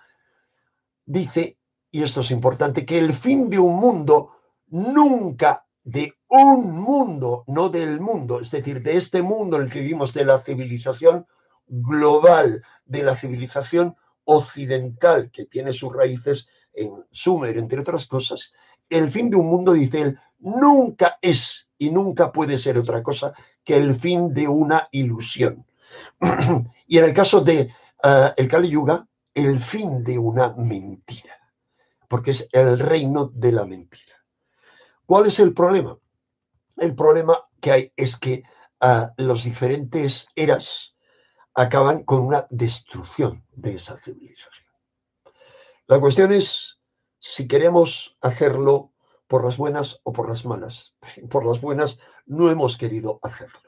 dice, 1.06 1.58
y 1.92 2.02
esto 2.02 2.22
es 2.22 2.32
importante, 2.32 2.86
que 2.86 2.98
el 2.98 3.14
fin 3.14 3.50
de 3.50 3.60
un 3.60 3.76
mundo 3.76 4.38
nunca 4.68 5.66
de 5.84 6.14
un 6.30 6.80
mundo, 6.80 7.44
no 7.48 7.68
del 7.68 8.00
mundo, 8.00 8.40
es 8.40 8.52
decir, 8.52 8.82
de 8.82 8.96
este 8.96 9.22
mundo 9.22 9.58
en 9.58 9.64
el 9.64 9.70
que 9.70 9.82
vivimos, 9.82 10.14
de 10.14 10.24
la 10.24 10.40
civilización 10.40 11.28
global, 11.70 12.64
de 12.86 13.04
la 13.04 13.16
civilización 13.16 13.96
occidental 14.26 15.32
que 15.32 15.46
tiene 15.46 15.74
sus 15.74 15.94
raíces 15.94 16.48
en 16.74 17.06
Sumer, 17.12 17.58
entre 17.58 17.80
otras 17.80 18.06
cosas, 18.06 18.54
el 18.90 19.10
fin 19.10 19.30
de 19.30 19.38
un 19.38 19.48
mundo, 19.48 19.74
dice 19.74 20.02
él, 20.02 20.20
nunca 20.40 21.18
es 21.22 21.70
y 21.78 21.92
nunca 21.92 22.32
puede 22.32 22.58
ser 22.58 22.78
otra 22.78 23.02
cosa 23.04 23.34
que 23.64 23.78
el 23.78 24.00
fin 24.00 24.34
de 24.34 24.48
una 24.48 24.88
ilusión. 24.92 25.66
y 26.88 26.98
en 26.98 27.06
el 27.06 27.14
caso 27.14 27.42
de 27.42 27.72
eh, 28.04 28.34
el 28.36 28.48
Kali 28.48 28.70
Yuga, 28.70 29.08
el 29.34 29.60
fin 29.60 30.04
de 30.04 30.18
una 30.18 30.54
mentira, 30.54 31.38
porque 32.08 32.32
es 32.32 32.50
el 32.52 32.80
reino 32.80 33.26
de 33.34 33.52
la 33.52 33.66
mentira. 33.66 34.16
¿Cuál 35.06 35.28
es 35.28 35.40
el 35.40 35.54
problema? 35.54 35.98
El 36.78 36.96
problema 36.96 37.46
que 37.60 37.72
hay 37.72 37.94
es 37.96 38.16
que 38.16 38.44
uh, 38.82 39.08
los 39.18 39.44
diferentes 39.44 40.28
eras 40.36 40.96
acaban 41.54 42.04
con 42.04 42.26
una 42.26 42.48
destrucción 42.50 43.44
de 43.52 43.76
esa 43.76 43.98
civilización. 43.98 44.66
La 45.88 46.00
cuestión 46.00 46.32
es 46.32 46.80
si 47.20 47.48
queremos 47.48 48.18
hacerlo 48.22 48.92
por 49.28 49.46
las 49.46 49.58
buenas 49.58 50.00
o 50.04 50.12
por 50.12 50.28
las 50.28 50.46
malas. 50.46 50.94
Por 51.30 51.46
las 51.46 51.62
buenas 51.62 51.98
no 52.26 52.50
hemos 52.50 52.78
querido 52.78 53.20
hacerlo. 53.22 53.60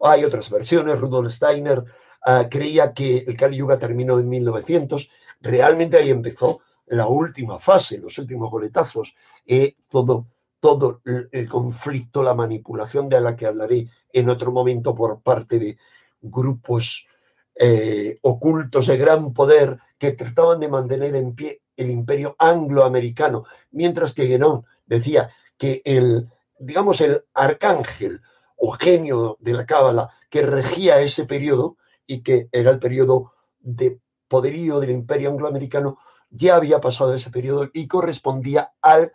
Hay 0.00 0.24
otras 0.24 0.50
versiones. 0.50 1.00
Rudolf 1.00 1.32
Steiner 1.32 1.78
uh, 2.26 2.48
creía 2.50 2.92
que 2.92 3.18
el 3.18 3.36
Kali 3.36 3.56
Yuga 3.56 3.78
terminó 3.78 4.18
en 4.18 4.28
1900. 4.28 5.08
Realmente 5.40 5.96
ahí 5.96 6.10
empezó 6.10 6.60
la 6.86 7.06
última 7.06 7.58
fase, 7.58 7.98
los 7.98 8.18
últimos 8.18 8.50
goletazos, 8.50 9.14
eh, 9.46 9.76
todo, 9.88 10.26
todo 10.60 11.00
el 11.04 11.48
conflicto, 11.48 12.22
la 12.22 12.34
manipulación 12.34 13.08
de 13.08 13.20
la 13.20 13.34
que 13.34 13.46
hablaré 13.46 13.88
en 14.12 14.28
otro 14.28 14.52
momento 14.52 14.94
por 14.94 15.22
parte 15.22 15.58
de 15.58 15.78
grupos 16.22 17.06
eh, 17.54 18.18
ocultos 18.22 18.86
de 18.86 18.96
gran 18.96 19.34
poder 19.34 19.78
que 19.98 20.12
trataban 20.12 20.58
de 20.60 20.68
mantener 20.68 21.14
en 21.14 21.34
pie 21.34 21.60
el 21.76 21.90
imperio 21.90 22.34
angloamericano, 22.38 23.44
mientras 23.70 24.12
que 24.12 24.24
Guénon 24.24 24.64
decía 24.86 25.30
que 25.58 25.82
el, 25.84 26.28
digamos, 26.58 27.00
el 27.00 27.24
arcángel 27.34 28.22
o 28.56 28.72
genio 28.72 29.36
de 29.40 29.52
la 29.52 29.66
Cábala 29.66 30.10
que 30.30 30.42
regía 30.42 31.00
ese 31.00 31.26
periodo 31.26 31.76
y 32.06 32.22
que 32.22 32.48
era 32.52 32.70
el 32.70 32.78
periodo 32.78 33.32
de 33.60 34.00
poderío 34.28 34.80
del 34.80 34.90
imperio 34.90 35.30
angloamericano, 35.30 35.98
ya 36.30 36.56
había 36.56 36.80
pasado 36.80 37.14
ese 37.14 37.30
periodo 37.30 37.68
y 37.72 37.86
correspondía 37.86 38.72
al, 38.80 39.12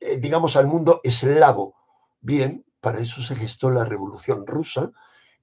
eh, 0.00 0.16
digamos, 0.16 0.56
al 0.56 0.66
mundo 0.66 1.00
eslavo. 1.04 1.74
Bien, 2.20 2.64
para 2.80 3.00
eso 3.00 3.20
se 3.20 3.34
gestó 3.34 3.70
la 3.70 3.84
Revolución 3.84 4.46
Rusa 4.46 4.90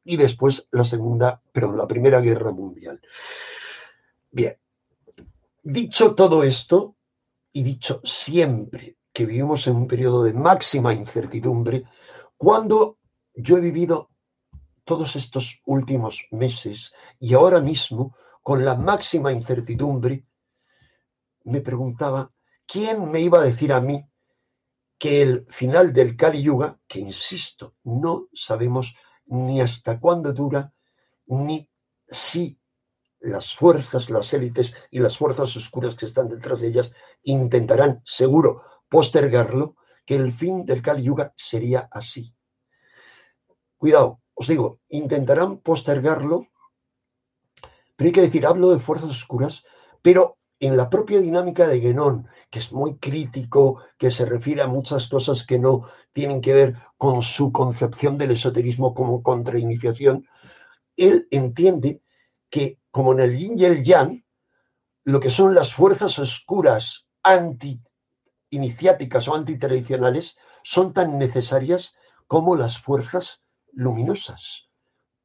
y 0.06 0.16
después 0.18 0.68
la 0.72 0.86
Segunda, 0.86 1.42
perdón, 1.52 1.78
la 1.78 1.88
Primera 1.88 2.22
Guerra 2.22 2.52
Mundial. 2.52 3.02
Bien, 4.32 4.58
dicho 5.64 6.16
todo 6.16 6.44
esto 6.44 6.96
y 7.52 7.64
dicho 7.64 8.00
siempre 8.04 8.98
que 9.12 9.26
vivimos 9.26 9.66
en 9.68 9.76
un 9.76 9.88
periodo 9.88 10.24
de 10.24 10.34
máxima 10.34 10.94
incertidumbre, 10.94 11.84
cuando 12.38 13.00
yo 13.34 13.58
he 13.58 13.62
vivido 13.62 14.10
todos 14.84 15.16
estos 15.16 15.62
últimos 15.66 16.28
meses 16.32 16.94
y 17.20 17.34
ahora 17.34 17.60
mismo 17.60 18.16
con 18.44 18.64
la 18.64 18.76
máxima 18.76 19.32
incertidumbre, 19.32 20.26
me 21.46 21.62
preguntaba, 21.62 22.32
¿quién 22.68 23.10
me 23.10 23.22
iba 23.22 23.40
a 23.40 23.44
decir 23.44 23.74
a 23.74 23.82
mí 23.82 24.06
que 25.00 25.22
el 25.22 25.48
final 25.50 25.94
del 25.94 26.16
Kali 26.16 26.44
Yuga, 26.44 26.80
que 26.88 27.00
insisto, 27.00 27.76
no 27.84 28.28
sabemos 28.34 28.96
ni 29.26 29.62
hasta 29.62 30.00
cuándo 30.00 30.34
dura, 30.34 30.74
ni 31.28 31.70
si 32.08 32.60
las 33.20 33.56
fuerzas, 33.56 34.10
las 34.10 34.34
élites 34.34 34.76
y 34.92 35.00
las 35.00 35.18
fuerzas 35.18 35.56
oscuras 35.56 35.96
que 35.96 36.06
están 36.06 36.30
detrás 36.30 36.60
de 36.60 36.68
ellas 36.68 36.92
intentarán, 37.24 38.02
seguro, 38.06 38.64
postergarlo, 38.90 39.76
que 40.06 40.16
el 40.16 40.32
fin 40.32 40.66
del 40.66 40.82
Kali 40.82 41.04
Yuga 41.04 41.34
sería 41.36 41.88
así. 41.92 42.36
Cuidado, 43.78 44.22
os 44.36 44.48
digo, 44.48 44.80
intentarán 44.90 45.58
postergarlo, 45.58 46.48
pero 47.96 48.08
hay 48.08 48.12
que 48.12 48.22
decir, 48.22 48.46
hablo 48.46 48.70
de 48.70 48.80
fuerzas 48.80 49.10
oscuras, 49.10 49.64
pero 50.02 50.38
en 50.60 50.78
la 50.78 50.90
propia 50.90 51.20
dinámica 51.20 51.68
de 51.68 51.80
Guénon, 51.80 52.28
que 52.50 52.60
es 52.60 52.72
muy 52.72 52.98
crítico, 52.98 53.82
que 53.98 54.12
se 54.12 54.26
refiere 54.26 54.62
a 54.62 54.68
muchas 54.68 55.08
cosas 55.08 55.46
que 55.46 55.60
no 55.60 55.90
tienen 56.14 56.42
que 56.42 56.54
ver 56.54 56.76
con 56.98 57.22
su 57.22 57.52
concepción 57.52 58.18
del 58.18 58.32
esoterismo 58.32 58.94
como 58.94 59.22
contrainiciación, 59.22 60.28
él 60.96 61.28
entiende 61.32 62.02
que, 62.50 62.80
como 62.90 63.12
en 63.14 63.20
el 63.20 63.38
yin 63.38 63.58
y 63.58 63.66
el 63.66 63.84
yang, 63.84 64.24
lo 65.04 65.20
que 65.20 65.30
son 65.30 65.54
las 65.54 65.74
fuerzas 65.74 66.18
oscuras 66.20 67.08
anti-iniciáticas 67.22 69.28
o 69.28 69.36
antitradicionales 69.36 70.38
son 70.64 70.94
tan 70.94 71.18
necesarias 71.18 71.94
como 72.28 72.56
las 72.56 72.80
fuerzas 72.80 73.42
luminosas 73.72 74.65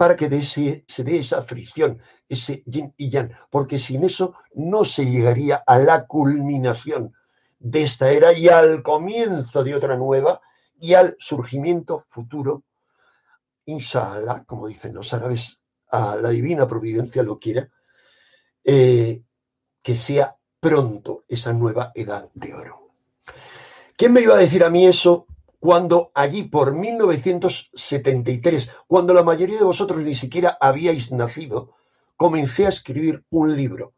para 0.00 0.16
que 0.16 0.30
se 0.42 1.04
dé 1.04 1.18
esa 1.18 1.42
fricción, 1.42 2.00
ese 2.26 2.62
yin 2.64 2.94
y 2.96 3.10
yang, 3.10 3.30
porque 3.50 3.78
sin 3.78 4.02
eso 4.02 4.32
no 4.54 4.82
se 4.82 5.04
llegaría 5.04 5.62
a 5.66 5.78
la 5.78 6.06
culminación 6.06 7.12
de 7.58 7.82
esta 7.82 8.10
era 8.10 8.32
y 8.32 8.48
al 8.48 8.82
comienzo 8.82 9.62
de 9.62 9.74
otra 9.74 9.96
nueva 9.96 10.40
y 10.80 10.94
al 10.94 11.16
surgimiento 11.18 12.06
futuro, 12.08 12.64
inshallah, 13.66 14.44
como 14.44 14.68
dicen 14.68 14.94
los 14.94 15.12
árabes, 15.12 15.58
a 15.90 16.16
la 16.16 16.30
divina 16.30 16.66
providencia 16.66 17.22
lo 17.22 17.38
quiera, 17.38 17.68
eh, 18.64 19.22
que 19.82 19.96
sea 19.96 20.34
pronto 20.58 21.24
esa 21.28 21.52
nueva 21.52 21.92
edad 21.94 22.30
de 22.32 22.54
oro. 22.54 22.88
¿Quién 23.98 24.14
me 24.14 24.22
iba 24.22 24.34
a 24.34 24.38
decir 24.38 24.64
a 24.64 24.70
mí 24.70 24.86
eso 24.86 25.26
cuando 25.60 26.10
allí 26.14 26.44
por 26.44 26.74
1973, 26.74 28.70
cuando 28.88 29.12
la 29.12 29.22
mayoría 29.22 29.58
de 29.58 29.64
vosotros 29.64 30.00
ni 30.00 30.14
siquiera 30.14 30.56
habíais 30.58 31.12
nacido, 31.12 31.74
comencé 32.16 32.64
a 32.64 32.70
escribir 32.70 33.24
un 33.28 33.56
libro. 33.56 33.92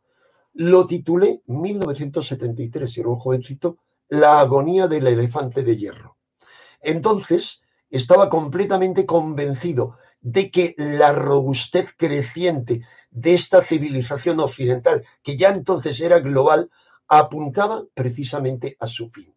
Lo 0.53 0.87
titulé 0.87 1.41
1973, 1.47 2.99
era 2.99 3.09
un 3.09 3.17
jovencito, 3.17 3.79
La 4.09 4.41
agonía 4.41 4.89
del 4.89 5.07
elefante 5.07 5.63
de 5.63 5.77
hierro. 5.77 6.19
Entonces 6.83 7.63
estaba 7.89 8.29
completamente 8.29 9.07
convencido 9.07 9.97
de 10.21 10.51
que 10.51 10.75
la 10.77 11.13
robustez 11.13 11.95
creciente 11.97 12.83
de 13.11 13.35
esta 13.35 13.63
civilización 13.63 14.41
occidental, 14.41 15.05
que 15.23 15.37
ya 15.37 15.51
entonces 15.51 16.01
era 16.01 16.19
global, 16.19 16.71
apuntaba 17.09 17.85
precisamente 17.95 18.77
a 18.81 18.87
su 18.87 19.09
fin. 19.11 19.32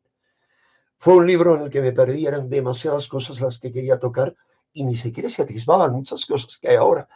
Fue 1.06 1.18
un 1.18 1.28
libro 1.28 1.56
en 1.56 1.62
el 1.62 1.70
que 1.70 1.84
me 1.84 1.92
perdí, 1.92 2.26
eran 2.26 2.50
demasiadas 2.50 3.08
cosas 3.08 3.40
las 3.40 3.60
que 3.60 3.72
quería 3.72 4.00
tocar 4.00 4.36
y 4.74 4.84
ni 4.84 4.98
siquiera 4.98 5.30
se 5.30 5.44
atisbaban 5.44 5.92
muchas 5.92 6.26
cosas 6.26 6.58
que 6.58 6.70
hay 6.70 6.78
ahora. 6.78 7.08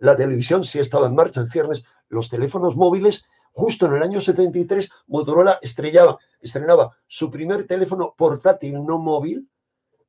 La 0.00 0.14
televisión 0.14 0.64
sí 0.64 0.78
estaba 0.78 1.06
en 1.06 1.14
marcha 1.14 1.40
en 1.40 1.48
ciernes, 1.48 1.82
los 2.10 2.28
teléfonos 2.28 2.76
móviles, 2.76 3.24
justo 3.52 3.86
en 3.86 3.94
el 3.94 4.02
año 4.02 4.20
73, 4.20 4.90
Motorola 5.06 5.58
estrellaba, 5.62 6.18
estrenaba 6.42 6.94
su 7.06 7.30
primer 7.30 7.66
teléfono 7.66 8.14
portátil, 8.18 8.84
no 8.84 8.98
móvil, 8.98 9.48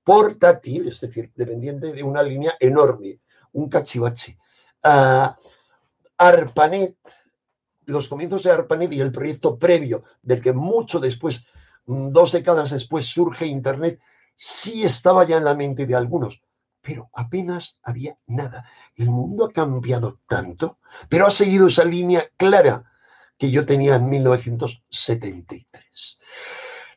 portátil, 0.03 0.89
es 0.89 0.99
decir, 0.99 1.31
dependiente 1.33 1.93
de 1.93 2.03
una 2.03 2.21
línea 2.21 2.57
enorme, 2.59 3.21
un 3.53 3.69
cachivache. 3.69 4.37
Uh, 4.83 5.29
ARPANET, 6.17 6.97
los 7.85 8.09
comienzos 8.09 8.43
de 8.43 8.51
ARPANET 8.51 8.91
y 8.91 8.99
el 8.99 9.13
proyecto 9.13 9.57
previo 9.57 10.03
del 10.21 10.41
que 10.41 10.51
mucho 10.51 10.99
después 10.99 11.45
dos 11.89 12.31
décadas 12.31 12.69
después 12.69 13.07
surge 13.07 13.47
Internet, 13.47 13.99
sí 14.35 14.83
estaba 14.83 15.25
ya 15.25 15.37
en 15.37 15.43
la 15.43 15.55
mente 15.55 15.87
de 15.87 15.95
algunos, 15.95 16.43
pero 16.81 17.09
apenas 17.13 17.79
había 17.83 18.17
nada. 18.27 18.69
El 18.95 19.09
mundo 19.09 19.45
ha 19.45 19.51
cambiado 19.51 20.19
tanto, 20.27 20.77
pero 21.09 21.25
ha 21.25 21.31
seguido 21.31 21.65
esa 21.67 21.85
línea 21.85 22.29
clara 22.37 22.83
que 23.37 23.49
yo 23.49 23.65
tenía 23.65 23.95
en 23.95 24.07
1973. 24.09 26.19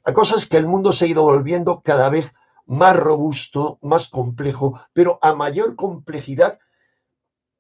La 0.05 0.13
cosa 0.13 0.37
es 0.37 0.47
que 0.47 0.59
el 0.59 0.67
mundo 0.67 0.93
se 0.93 1.07
ha 1.07 1.09
ido 1.09 1.23
volviendo 1.23 1.81
cada 1.83 2.11
vez 2.11 2.35
más 2.67 2.97
robusto, 2.97 3.79
más 3.81 4.09
complejo, 4.09 4.79
pero 4.93 5.19
a 5.23 5.35
mayor 5.35 5.77
complejidad, 5.77 6.59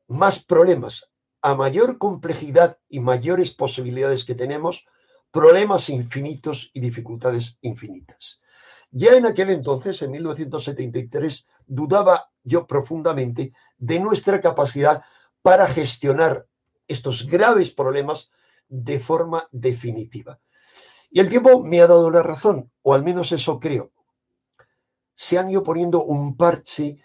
más 0.06 0.44
problemas. 0.44 1.08
A 1.40 1.54
mayor 1.54 1.96
complejidad 1.98 2.78
y 2.88 3.00
mayores 3.00 3.52
posibilidades 3.52 4.24
que 4.24 4.34
tenemos, 4.34 4.84
problemas 5.32 5.88
infinitos 5.88 6.70
y 6.74 6.80
dificultades 6.80 7.56
infinitas. 7.62 8.40
Ya 8.90 9.12
en 9.12 9.24
aquel 9.24 9.50
entonces, 9.50 10.02
en 10.02 10.10
1973, 10.10 11.46
dudaba 11.66 12.30
yo 12.44 12.66
profundamente 12.66 13.54
de 13.78 13.98
nuestra 13.98 14.40
capacidad 14.40 15.02
para 15.40 15.66
gestionar 15.66 16.46
estos 16.86 17.26
graves 17.26 17.70
problemas 17.70 18.30
de 18.68 19.00
forma 19.00 19.48
definitiva. 19.50 20.38
Y 21.10 21.20
el 21.20 21.30
tiempo 21.30 21.62
me 21.62 21.80
ha 21.80 21.86
dado 21.86 22.10
la 22.10 22.22
razón, 22.22 22.70
o 22.82 22.92
al 22.92 23.02
menos 23.02 23.32
eso 23.32 23.58
creo. 23.58 23.92
Se 25.14 25.38
han 25.38 25.50
ido 25.50 25.62
poniendo 25.62 26.04
un 26.04 26.36
parche 26.36 26.98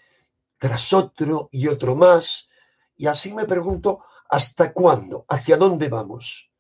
tras 0.58 0.92
otro 0.92 1.48
y 1.52 1.68
otro 1.68 1.96
más, 1.96 2.50
y 2.98 3.08
así 3.08 3.34
me 3.34 3.46
pregunto, 3.46 4.00
¿hasta 4.30 4.74
cuándo? 4.74 5.26
¿Hacia 5.30 5.56
dónde 5.56 5.88
vamos? 5.88 6.52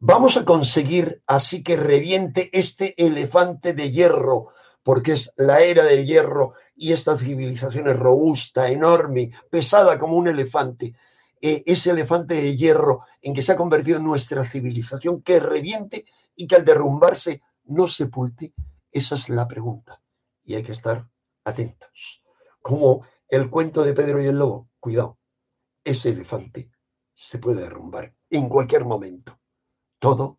Vamos 0.00 0.36
a 0.36 0.44
conseguir 0.44 1.22
así 1.26 1.64
que 1.64 1.76
reviente 1.76 2.50
este 2.52 2.94
elefante 3.04 3.72
de 3.72 3.90
hierro, 3.90 4.52
porque 4.84 5.12
es 5.14 5.32
la 5.36 5.60
era 5.60 5.84
del 5.84 6.06
hierro 6.06 6.54
y 6.76 6.92
esta 6.92 7.18
civilización 7.18 7.88
es 7.88 7.98
robusta, 7.98 8.68
enorme, 8.70 9.32
pesada 9.50 9.98
como 9.98 10.16
un 10.16 10.28
elefante. 10.28 10.94
Eh, 11.40 11.64
ese 11.66 11.90
elefante 11.90 12.34
de 12.34 12.56
hierro 12.56 13.00
en 13.20 13.34
que 13.34 13.42
se 13.42 13.50
ha 13.50 13.56
convertido 13.56 13.98
nuestra 13.98 14.44
civilización, 14.44 15.20
que 15.20 15.40
reviente 15.40 16.04
y 16.36 16.46
que 16.46 16.54
al 16.54 16.64
derrumbarse 16.64 17.42
no 17.64 17.88
sepulte, 17.88 18.54
esa 18.92 19.16
es 19.16 19.28
la 19.28 19.48
pregunta. 19.48 20.00
Y 20.44 20.54
hay 20.54 20.62
que 20.62 20.72
estar 20.72 21.08
atentos. 21.42 22.22
Como 22.62 23.04
el 23.28 23.50
cuento 23.50 23.82
de 23.82 23.94
Pedro 23.94 24.22
y 24.22 24.26
el 24.26 24.38
Lobo, 24.38 24.68
cuidado, 24.78 25.18
ese 25.82 26.10
elefante 26.10 26.70
se 27.16 27.38
puede 27.38 27.62
derrumbar 27.62 28.14
en 28.30 28.48
cualquier 28.48 28.84
momento. 28.84 29.38
Todo, 29.98 30.38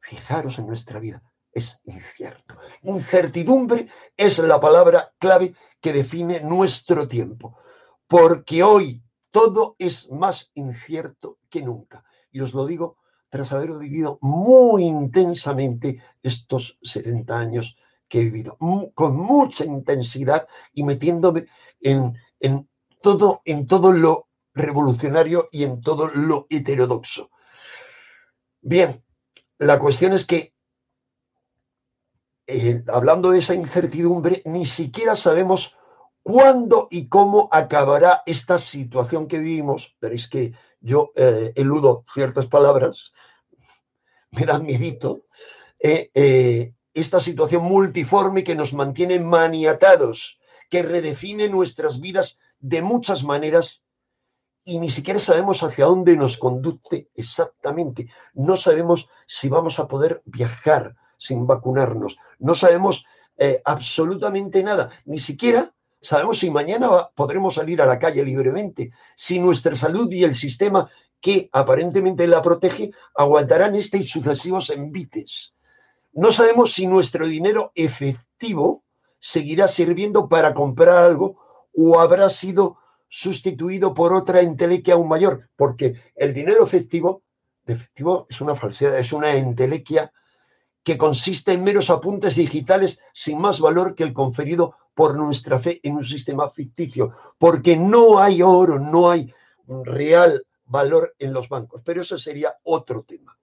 fijaros 0.00 0.58
en 0.58 0.66
nuestra 0.66 0.98
vida, 1.00 1.22
es 1.52 1.80
incierto. 1.84 2.56
Incertidumbre 2.82 3.88
es 4.16 4.38
la 4.38 4.58
palabra 4.58 5.12
clave 5.18 5.54
que 5.80 5.92
define 5.92 6.40
nuestro 6.40 7.06
tiempo, 7.08 7.58
porque 8.06 8.62
hoy 8.62 9.02
todo 9.30 9.76
es 9.78 10.10
más 10.10 10.50
incierto 10.54 11.38
que 11.50 11.62
nunca. 11.62 12.04
Y 12.30 12.40
os 12.40 12.54
lo 12.54 12.66
digo 12.66 12.96
tras 13.28 13.50
haber 13.50 13.72
vivido 13.72 14.18
muy 14.20 14.84
intensamente 14.84 16.00
estos 16.22 16.78
70 16.82 17.36
años 17.36 17.76
que 18.08 18.20
he 18.20 18.24
vivido, 18.24 18.56
con 18.94 19.16
mucha 19.16 19.64
intensidad 19.64 20.46
y 20.72 20.84
metiéndome 20.84 21.46
en, 21.80 22.16
en, 22.38 22.68
todo, 23.02 23.42
en 23.44 23.66
todo 23.66 23.92
lo 23.92 24.28
revolucionario 24.54 25.48
y 25.50 25.64
en 25.64 25.80
todo 25.80 26.06
lo 26.06 26.46
heterodoxo. 26.48 27.30
Bien, 28.66 29.04
la 29.58 29.78
cuestión 29.78 30.14
es 30.14 30.24
que, 30.24 30.54
eh, 32.46 32.82
hablando 32.88 33.30
de 33.30 33.40
esa 33.40 33.54
incertidumbre, 33.54 34.40
ni 34.46 34.64
siquiera 34.64 35.14
sabemos 35.14 35.76
cuándo 36.22 36.88
y 36.90 37.08
cómo 37.08 37.50
acabará 37.52 38.22
esta 38.24 38.56
situación 38.56 39.28
que 39.28 39.38
vivimos. 39.38 39.98
Veréis 40.00 40.28
que 40.28 40.54
yo 40.80 41.12
eh, 41.14 41.52
eludo 41.56 42.06
ciertas 42.14 42.46
palabras, 42.46 43.12
me 44.30 44.46
da 44.46 44.58
miedito, 44.58 45.26
eh, 45.78 46.72
esta 46.94 47.20
situación 47.20 47.64
multiforme 47.64 48.44
que 48.44 48.54
nos 48.54 48.72
mantiene 48.72 49.20
maniatados, 49.20 50.38
que 50.70 50.82
redefine 50.82 51.50
nuestras 51.50 52.00
vidas 52.00 52.38
de 52.60 52.80
muchas 52.80 53.24
maneras 53.24 53.83
y 54.64 54.78
ni 54.78 54.90
siquiera 54.90 55.20
sabemos 55.20 55.62
hacia 55.62 55.84
dónde 55.84 56.16
nos 56.16 56.38
conduce 56.38 57.08
exactamente. 57.14 58.08
No 58.32 58.56
sabemos 58.56 59.08
si 59.26 59.48
vamos 59.48 59.78
a 59.78 59.86
poder 59.86 60.22
viajar 60.24 60.96
sin 61.18 61.46
vacunarnos. 61.46 62.16
No 62.38 62.54
sabemos 62.54 63.04
eh, 63.36 63.60
absolutamente 63.64 64.62
nada. 64.62 64.90
Ni 65.04 65.18
siquiera 65.18 65.74
sabemos 66.00 66.38
si 66.38 66.50
mañana 66.50 67.10
podremos 67.14 67.54
salir 67.54 67.82
a 67.82 67.86
la 67.86 67.98
calle 67.98 68.24
libremente, 68.24 68.90
si 69.16 69.38
nuestra 69.38 69.76
salud 69.76 70.10
y 70.12 70.24
el 70.24 70.34
sistema 70.34 70.88
que 71.20 71.48
aparentemente 71.52 72.26
la 72.26 72.42
protege 72.42 72.90
aguantarán 73.14 73.74
este 73.74 73.98
y 73.98 74.06
sucesivos 74.06 74.70
envites. 74.70 75.54
No 76.12 76.30
sabemos 76.30 76.74
si 76.74 76.86
nuestro 76.86 77.26
dinero 77.26 77.72
efectivo 77.74 78.84
seguirá 79.18 79.66
sirviendo 79.68 80.28
para 80.28 80.52
comprar 80.52 80.98
algo 80.98 81.38
o 81.74 81.98
habrá 81.98 82.28
sido 82.30 82.76
sustituido 83.08 83.94
por 83.94 84.12
otra 84.12 84.40
entelequia 84.40 84.94
aún 84.94 85.08
mayor, 85.08 85.48
porque 85.56 85.94
el 86.14 86.34
dinero 86.34 86.64
efectivo, 86.64 87.22
de 87.64 87.74
efectivo 87.74 88.26
es 88.28 88.40
una 88.40 88.54
falsedad, 88.54 88.98
es 88.98 89.12
una 89.12 89.34
entelequia 89.34 90.12
que 90.82 90.98
consiste 90.98 91.52
en 91.52 91.64
meros 91.64 91.90
apuntes 91.90 92.36
digitales 92.36 92.98
sin 93.12 93.38
más 93.40 93.58
valor 93.58 93.94
que 93.94 94.04
el 94.04 94.12
conferido 94.12 94.76
por 94.94 95.16
nuestra 95.16 95.58
fe 95.58 95.80
en 95.82 95.96
un 95.96 96.04
sistema 96.04 96.50
ficticio, 96.50 97.10
porque 97.38 97.76
no 97.76 98.18
hay 98.18 98.42
oro, 98.42 98.78
no 98.78 99.10
hay 99.10 99.32
real 99.66 100.46
valor 100.66 101.14
en 101.18 101.32
los 101.32 101.48
bancos, 101.48 101.82
pero 101.84 102.02
eso 102.02 102.18
sería 102.18 102.56
otro 102.62 103.02
tema. 103.02 103.36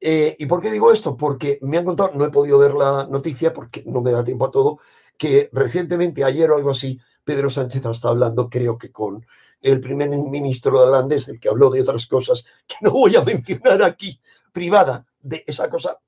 Eh, 0.00 0.36
¿Y 0.38 0.46
por 0.46 0.62
qué 0.62 0.70
digo 0.70 0.92
esto? 0.92 1.16
Porque 1.16 1.58
me 1.60 1.76
han 1.76 1.84
contado, 1.84 2.12
no 2.14 2.24
he 2.24 2.30
podido 2.30 2.58
ver 2.58 2.72
la 2.72 3.06
noticia 3.06 3.52
porque 3.52 3.82
no 3.84 4.00
me 4.00 4.12
da 4.12 4.24
tiempo 4.24 4.46
a 4.46 4.50
todo, 4.50 4.78
que 5.20 5.50
recientemente, 5.52 6.24
ayer 6.24 6.50
o 6.50 6.56
algo 6.56 6.70
así, 6.70 6.98
Pedro 7.24 7.50
Sánchez 7.50 7.84
está 7.84 8.08
hablando, 8.08 8.48
creo 8.48 8.78
que 8.78 8.90
con 8.90 9.26
el 9.60 9.78
primer 9.78 10.08
ministro 10.08 10.80
holandés, 10.80 11.28
el 11.28 11.38
que 11.38 11.50
habló 11.50 11.68
de 11.68 11.82
otras 11.82 12.06
cosas 12.06 12.42
que 12.66 12.76
no 12.80 12.92
voy 12.92 13.14
a 13.16 13.22
mencionar 13.32 13.82
aquí, 13.82 14.18
privada, 14.50 15.06
de 15.20 15.44
esa 15.46 15.68
cosa, 15.68 15.98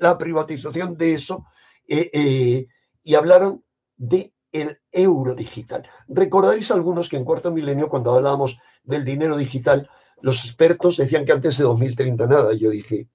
la 0.00 0.16
privatización 0.16 0.96
de 0.96 1.12
eso, 1.12 1.44
eh, 1.86 2.10
eh, 2.14 2.66
y 3.02 3.14
hablaron 3.14 3.62
de 3.98 4.32
el 4.50 4.80
euro 4.90 5.34
digital. 5.34 5.86
Recordaréis 6.08 6.70
algunos 6.70 7.10
que 7.10 7.18
en 7.18 7.26
cuarto 7.26 7.52
milenio, 7.52 7.90
cuando 7.90 8.14
hablábamos 8.14 8.58
del 8.82 9.04
dinero 9.04 9.36
digital, 9.36 9.90
los 10.22 10.42
expertos 10.42 10.96
decían 10.96 11.26
que 11.26 11.32
antes 11.32 11.58
de 11.58 11.64
2030 11.64 12.26
nada. 12.28 12.54
Yo 12.54 12.70
dije, 12.70 13.08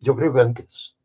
yo 0.00 0.14
creo 0.14 0.32
que 0.32 0.40
antes. 0.40 0.96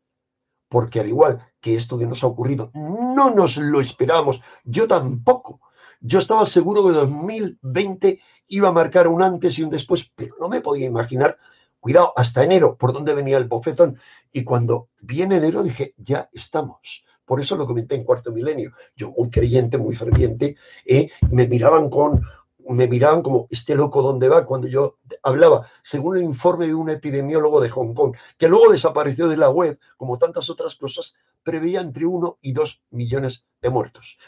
Porque 0.70 1.00
al 1.00 1.08
igual 1.08 1.44
que 1.64 1.76
esto 1.76 1.96
que 1.96 2.06
nos 2.06 2.22
ha 2.22 2.26
ocurrido, 2.26 2.70
no 2.74 3.30
nos 3.30 3.56
lo 3.56 3.80
esperábamos. 3.80 4.42
Yo 4.64 4.86
tampoco. 4.86 5.62
Yo 6.02 6.18
estaba 6.18 6.44
seguro 6.44 6.84
que 6.84 6.92
2020 6.92 8.20
iba 8.48 8.68
a 8.68 8.72
marcar 8.72 9.08
un 9.08 9.22
antes 9.22 9.58
y 9.58 9.62
un 9.62 9.70
después, 9.70 10.12
pero 10.14 10.34
no 10.38 10.50
me 10.50 10.60
podía 10.60 10.84
imaginar, 10.84 11.38
cuidado, 11.80 12.12
hasta 12.16 12.44
enero, 12.44 12.76
por 12.76 12.92
dónde 12.92 13.14
venía 13.14 13.38
el 13.38 13.48
bofetón. 13.48 13.98
Y 14.30 14.44
cuando 14.44 14.90
viene 15.00 15.36
enero 15.36 15.62
dije, 15.62 15.94
ya 15.96 16.28
estamos. 16.34 17.06
Por 17.24 17.40
eso 17.40 17.56
lo 17.56 17.66
comenté 17.66 17.94
en 17.94 18.04
cuarto 18.04 18.30
milenio. 18.30 18.72
Yo, 18.94 19.14
muy 19.16 19.30
creyente, 19.30 19.78
muy 19.78 19.96
ferviente, 19.96 20.56
eh, 20.84 21.08
me 21.30 21.46
miraban 21.46 21.88
con, 21.88 22.20
me 22.68 22.86
miraban 22.86 23.22
como 23.22 23.46
este 23.50 23.74
loco 23.74 24.02
dónde 24.02 24.28
va 24.28 24.46
cuando 24.46 24.68
yo 24.68 24.98
hablaba, 25.22 25.68
según 25.82 26.16
el 26.16 26.22
informe 26.22 26.66
de 26.66 26.74
un 26.74 26.90
epidemiólogo 26.90 27.60
de 27.60 27.68
Hong 27.68 27.94
Kong, 27.94 28.16
que 28.38 28.48
luego 28.48 28.72
desapareció 28.72 29.28
de 29.28 29.36
la 29.36 29.50
web, 29.50 29.78
como 29.96 30.18
tantas 30.18 30.48
otras 30.50 30.74
cosas, 30.76 31.14
preveía 31.42 31.80
entre 31.80 32.06
uno 32.06 32.38
y 32.40 32.52
dos 32.52 32.82
millones 32.90 33.44
de 33.60 33.70
muertos. 33.70 34.18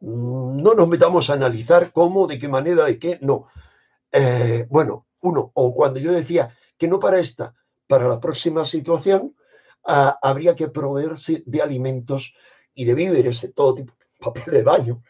Mm, 0.00 0.62
no 0.62 0.74
nos 0.74 0.88
metamos 0.88 1.30
a 1.30 1.34
analizar 1.34 1.92
cómo, 1.92 2.26
de 2.26 2.38
qué 2.38 2.48
manera, 2.48 2.84
de 2.84 2.98
qué, 2.98 3.18
no. 3.20 3.46
Eh, 4.12 4.66
bueno, 4.70 5.06
uno, 5.20 5.50
o 5.54 5.74
cuando 5.74 6.00
yo 6.00 6.12
decía 6.12 6.54
que 6.78 6.88
no 6.88 6.98
para 6.98 7.18
esta, 7.18 7.54
para 7.86 8.08
la 8.08 8.20
próxima 8.20 8.64
situación, 8.64 9.36
ah, 9.84 10.18
habría 10.22 10.54
que 10.54 10.68
proveerse 10.68 11.42
de 11.44 11.62
alimentos 11.62 12.34
y 12.74 12.84
de 12.84 12.94
víveres 12.94 13.40
de 13.42 13.48
todo 13.48 13.74
tipo, 13.74 13.94
papel 14.20 14.44
de 14.52 14.62
baño, 14.62 15.02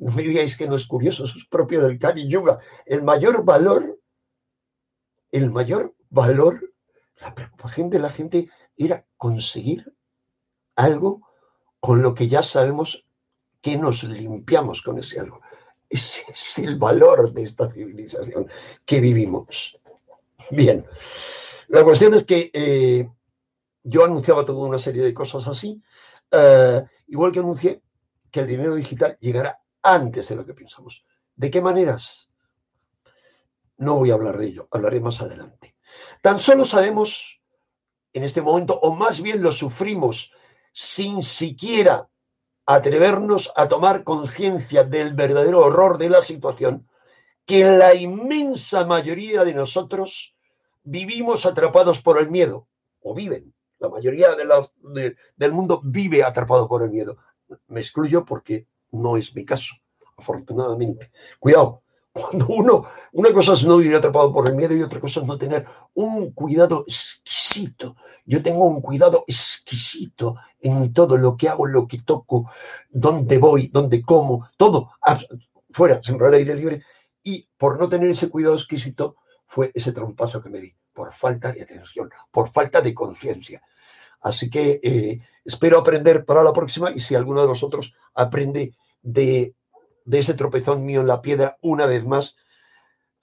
no 0.00 0.12
me 0.12 0.22
digáis 0.22 0.56
que 0.56 0.66
no 0.66 0.76
es 0.76 0.86
curioso, 0.86 1.24
eso 1.24 1.36
es 1.36 1.44
propio 1.44 1.82
del 1.82 1.98
Kali 1.98 2.26
Yuga. 2.26 2.58
El 2.86 3.02
mayor 3.02 3.44
valor, 3.44 4.00
el 5.30 5.50
mayor 5.50 5.94
valor, 6.08 6.72
la 7.20 7.34
preocupación 7.34 7.90
de 7.90 7.98
la 7.98 8.08
gente 8.08 8.48
era 8.78 9.04
conseguir 9.18 9.94
algo 10.74 11.20
con 11.80 12.00
lo 12.00 12.14
que 12.14 12.28
ya 12.28 12.42
sabemos 12.42 13.06
que 13.60 13.76
nos 13.76 14.02
limpiamos 14.04 14.80
con 14.80 14.98
ese 14.98 15.20
algo. 15.20 15.42
Ese 15.90 16.22
es 16.32 16.58
el 16.58 16.78
valor 16.78 17.34
de 17.34 17.42
esta 17.42 17.70
civilización 17.70 18.48
que 18.86 19.00
vivimos. 19.00 19.78
Bien, 20.50 20.86
la 21.68 21.84
cuestión 21.84 22.14
es 22.14 22.24
que 22.24 22.50
eh, 22.54 23.06
yo 23.82 24.04
anunciaba 24.06 24.46
toda 24.46 24.66
una 24.66 24.78
serie 24.78 25.02
de 25.02 25.12
cosas 25.12 25.46
así, 25.46 25.82
eh, 26.30 26.82
igual 27.08 27.32
que 27.32 27.40
anuncié 27.40 27.82
que 28.30 28.40
el 28.40 28.46
dinero 28.46 28.74
digital 28.76 29.18
llegará 29.20 29.60
antes 29.82 30.28
de 30.28 30.36
lo 30.36 30.46
que 30.46 30.54
pensamos. 30.54 31.04
¿De 31.36 31.50
qué 31.50 31.60
maneras? 31.60 32.30
No 33.76 33.96
voy 33.96 34.10
a 34.10 34.14
hablar 34.14 34.38
de 34.38 34.46
ello, 34.46 34.68
hablaré 34.70 35.00
más 35.00 35.20
adelante. 35.20 35.76
Tan 36.22 36.38
solo 36.38 36.64
sabemos 36.64 37.40
en 38.12 38.24
este 38.24 38.42
momento, 38.42 38.78
o 38.80 38.94
más 38.94 39.20
bien 39.20 39.42
lo 39.42 39.52
sufrimos 39.52 40.32
sin 40.72 41.22
siquiera 41.22 42.08
atrevernos 42.66 43.52
a 43.56 43.68
tomar 43.68 44.04
conciencia 44.04 44.84
del 44.84 45.14
verdadero 45.14 45.60
horror 45.60 45.98
de 45.98 46.10
la 46.10 46.20
situación, 46.20 46.88
que 47.44 47.64
la 47.64 47.94
inmensa 47.94 48.84
mayoría 48.84 49.44
de 49.44 49.54
nosotros 49.54 50.36
vivimos 50.82 51.46
atrapados 51.46 52.00
por 52.00 52.18
el 52.18 52.30
miedo, 52.30 52.68
o 53.00 53.14
viven. 53.14 53.54
La 53.78 53.88
mayoría 53.88 54.28
del 55.36 55.52
mundo 55.52 55.80
vive 55.82 56.22
atrapado 56.22 56.68
por 56.68 56.82
el 56.82 56.90
miedo. 56.90 57.16
Me 57.66 57.80
excluyo 57.80 58.24
porque 58.24 58.66
no 58.92 59.16
es 59.16 59.34
mi 59.34 59.44
caso, 59.44 59.74
afortunadamente. 60.16 61.10
Cuidado, 61.38 61.82
cuando 62.12 62.46
uno, 62.48 62.84
una 63.12 63.32
cosa 63.32 63.52
es 63.52 63.64
no 63.64 63.76
vivir 63.76 63.94
atrapado 63.94 64.32
por 64.32 64.48
el 64.48 64.56
miedo 64.56 64.74
y 64.74 64.82
otra 64.82 65.00
cosa 65.00 65.20
es 65.20 65.26
no 65.26 65.38
tener 65.38 65.64
un 65.94 66.32
cuidado 66.32 66.84
exquisito. 66.86 67.96
Yo 68.24 68.42
tengo 68.42 68.66
un 68.66 68.80
cuidado 68.80 69.24
exquisito 69.26 70.34
en 70.60 70.92
todo 70.92 71.16
lo 71.16 71.36
que 71.36 71.48
hago, 71.48 71.66
lo 71.66 71.86
que 71.86 71.98
toco, 72.02 72.50
dónde 72.88 73.38
voy, 73.38 73.68
dónde 73.68 74.02
como, 74.02 74.48
todo, 74.56 74.90
fuera, 75.70 76.02
siempre 76.02 76.26
al 76.26 76.34
aire 76.34 76.54
libre. 76.54 76.82
Y 77.22 77.48
por 77.56 77.78
no 77.78 77.88
tener 77.88 78.10
ese 78.10 78.28
cuidado 78.28 78.54
exquisito 78.54 79.16
fue 79.46 79.70
ese 79.74 79.92
trompazo 79.92 80.42
que 80.42 80.50
me 80.50 80.60
di, 80.60 80.74
por 80.92 81.12
falta 81.12 81.52
de 81.52 81.62
atención, 81.62 82.10
por 82.30 82.50
falta 82.50 82.80
de 82.80 82.94
conciencia. 82.94 83.62
Así 84.20 84.50
que 84.50 84.80
eh, 84.82 85.20
espero 85.44 85.78
aprender 85.78 86.24
para 86.24 86.42
la 86.42 86.52
próxima 86.52 86.90
y 86.90 87.00
si 87.00 87.14
alguno 87.14 87.40
de 87.40 87.46
vosotros 87.46 87.94
aprende 88.14 88.74
de, 89.02 89.54
ese 90.10 90.34
tropezón 90.34 90.84
mío 90.84 91.00
en 91.00 91.06
la 91.06 91.22
piedra 91.22 91.56
una 91.62 91.86
vez 91.86 92.04
más, 92.04 92.36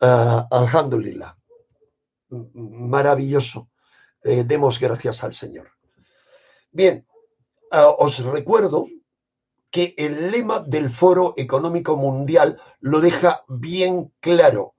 uh, 0.02 0.48
alhamdulillah. 0.50 1.38
Maravilloso. 2.30 3.70
Eh, 4.24 4.44
demos 4.44 4.80
gracias 4.80 5.24
al 5.24 5.34
Señor. 5.34 5.70
Bien, 6.72 7.06
ah, 7.72 7.90
os 7.90 8.20
recuerdo 8.20 8.88
que 9.70 9.94
el 9.98 10.32
lema 10.32 10.60
del 10.60 10.90
Foro 10.90 11.34
Económico 11.38 11.96
Mundial 11.98 12.60
lo 12.80 13.00
deja 13.00 13.44
bien 13.48 14.12
claro. 14.20 14.76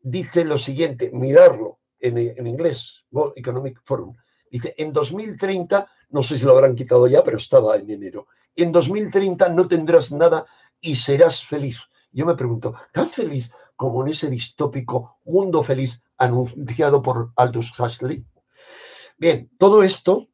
Dice 0.00 0.44
lo 0.44 0.58
siguiente, 0.58 1.10
mirarlo 1.12 1.78
en, 2.00 2.18
en 2.18 2.46
inglés, 2.46 3.04
World 3.10 3.34
Economic 3.36 3.80
Forum. 3.84 4.14
Dice, 4.54 4.72
en 4.78 4.92
2030, 4.92 5.88
no 6.10 6.22
sé 6.22 6.38
si 6.38 6.44
lo 6.44 6.52
habrán 6.52 6.76
quitado 6.76 7.08
ya, 7.08 7.24
pero 7.24 7.38
estaba 7.38 7.74
en 7.74 7.90
enero, 7.90 8.28
en 8.54 8.70
2030 8.70 9.48
no 9.48 9.66
tendrás 9.66 10.12
nada 10.12 10.46
y 10.80 10.94
serás 10.94 11.44
feliz. 11.44 11.78
Yo 12.12 12.24
me 12.24 12.36
pregunto, 12.36 12.72
¿tan 12.92 13.08
feliz 13.08 13.50
como 13.74 14.02
en 14.02 14.12
ese 14.12 14.30
distópico 14.30 15.18
mundo 15.24 15.64
feliz 15.64 16.00
anunciado 16.18 17.02
por 17.02 17.32
Aldous 17.34 17.72
Huxley? 17.76 18.24
Bien, 19.18 19.50
todo 19.58 19.82
esto 19.82 20.28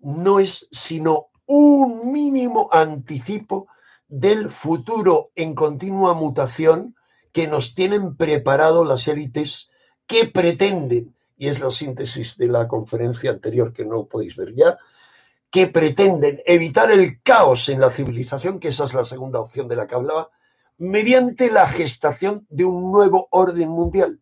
no 0.00 0.38
es 0.38 0.68
sino 0.70 1.28
un 1.46 2.12
mínimo 2.12 2.68
anticipo 2.70 3.66
del 4.08 4.50
futuro 4.50 5.30
en 5.36 5.54
continua 5.54 6.12
mutación 6.12 6.96
que 7.32 7.48
nos 7.48 7.74
tienen 7.74 8.14
preparado 8.14 8.84
las 8.84 9.08
élites 9.08 9.70
que 10.06 10.26
pretenden 10.26 11.16
y 11.36 11.48
es 11.48 11.60
la 11.60 11.70
síntesis 11.70 12.36
de 12.36 12.48
la 12.48 12.68
conferencia 12.68 13.30
anterior 13.30 13.72
que 13.72 13.84
no 13.84 14.06
podéis 14.06 14.36
ver 14.36 14.54
ya, 14.54 14.78
que 15.50 15.66
pretenden 15.66 16.40
evitar 16.46 16.90
el 16.90 17.22
caos 17.22 17.68
en 17.68 17.80
la 17.80 17.90
civilización, 17.90 18.58
que 18.58 18.68
esa 18.68 18.84
es 18.84 18.94
la 18.94 19.04
segunda 19.04 19.40
opción 19.40 19.68
de 19.68 19.76
la 19.76 19.86
que 19.86 19.94
hablaba, 19.94 20.30
mediante 20.78 21.50
la 21.50 21.68
gestación 21.68 22.46
de 22.48 22.64
un 22.64 22.90
nuevo 22.90 23.28
orden 23.30 23.68
mundial, 23.68 24.20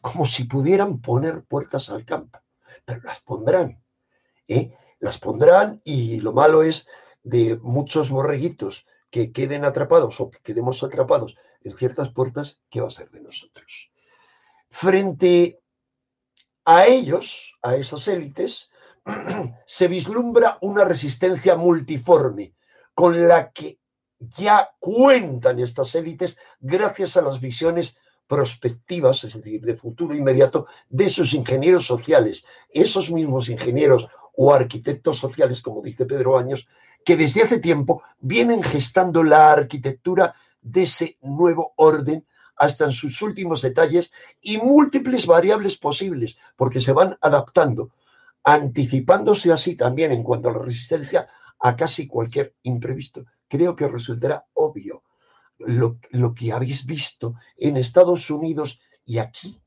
como 0.00 0.26
si 0.26 0.44
pudieran 0.44 1.00
poner 1.00 1.44
puertas 1.44 1.88
al 1.88 2.04
campo, 2.04 2.40
pero 2.84 3.00
las 3.02 3.20
pondrán, 3.20 3.82
¿eh? 4.48 4.76
las 5.00 5.18
pondrán 5.18 5.80
y 5.84 6.20
lo 6.20 6.32
malo 6.32 6.62
es 6.62 6.86
de 7.22 7.58
muchos 7.62 8.10
borreguitos 8.10 8.86
que 9.10 9.32
queden 9.32 9.64
atrapados 9.64 10.20
o 10.20 10.30
que 10.30 10.40
quedemos 10.42 10.82
atrapados 10.82 11.36
en 11.62 11.72
ciertas 11.76 12.10
puertas, 12.10 12.60
¿qué 12.68 12.80
va 12.80 12.88
a 12.88 12.90
ser 12.90 13.08
de 13.10 13.20
nosotros? 13.20 13.90
Frente 14.68 15.61
a 16.64 16.86
ellos, 16.86 17.54
a 17.62 17.76
esas 17.76 18.06
élites, 18.08 18.70
se 19.66 19.88
vislumbra 19.88 20.58
una 20.60 20.84
resistencia 20.84 21.56
multiforme 21.56 22.54
con 22.94 23.26
la 23.26 23.50
que 23.50 23.78
ya 24.18 24.70
cuentan 24.78 25.58
estas 25.58 25.94
élites 25.94 26.36
gracias 26.60 27.16
a 27.16 27.22
las 27.22 27.40
visiones 27.40 27.96
prospectivas, 28.26 29.24
es 29.24 29.34
decir, 29.34 29.60
de 29.60 29.74
futuro 29.74 30.14
inmediato, 30.14 30.66
de 30.88 31.08
sus 31.08 31.34
ingenieros 31.34 31.86
sociales. 31.86 32.44
Esos 32.70 33.10
mismos 33.10 33.48
ingenieros 33.48 34.06
o 34.34 34.54
arquitectos 34.54 35.18
sociales, 35.18 35.60
como 35.60 35.82
dice 35.82 36.06
Pedro 36.06 36.38
Años, 36.38 36.66
que 37.04 37.16
desde 37.16 37.42
hace 37.42 37.58
tiempo 37.58 38.02
vienen 38.20 38.62
gestando 38.62 39.22
la 39.22 39.52
arquitectura 39.52 40.34
de 40.60 40.84
ese 40.84 41.18
nuevo 41.20 41.72
orden 41.76 42.24
hasta 42.62 42.84
en 42.84 42.92
sus 42.92 43.20
últimos 43.22 43.60
detalles 43.60 44.12
y 44.40 44.56
múltiples 44.56 45.26
variables 45.26 45.76
posibles, 45.76 46.38
porque 46.54 46.80
se 46.80 46.92
van 46.92 47.18
adaptando, 47.20 47.90
anticipándose 48.44 49.50
así 49.50 49.74
también 49.74 50.12
en 50.12 50.22
cuanto 50.22 50.48
a 50.48 50.52
la 50.52 50.60
resistencia 50.60 51.26
a 51.58 51.74
casi 51.74 52.06
cualquier 52.06 52.54
imprevisto. 52.62 53.26
Creo 53.48 53.74
que 53.74 53.88
resultará 53.88 54.46
obvio 54.54 55.02
lo, 55.58 55.98
lo 56.10 56.34
que 56.34 56.52
habéis 56.52 56.86
visto 56.86 57.34
en 57.56 57.76
Estados 57.76 58.30
Unidos 58.30 58.78
y 59.04 59.18
aquí, 59.18 59.60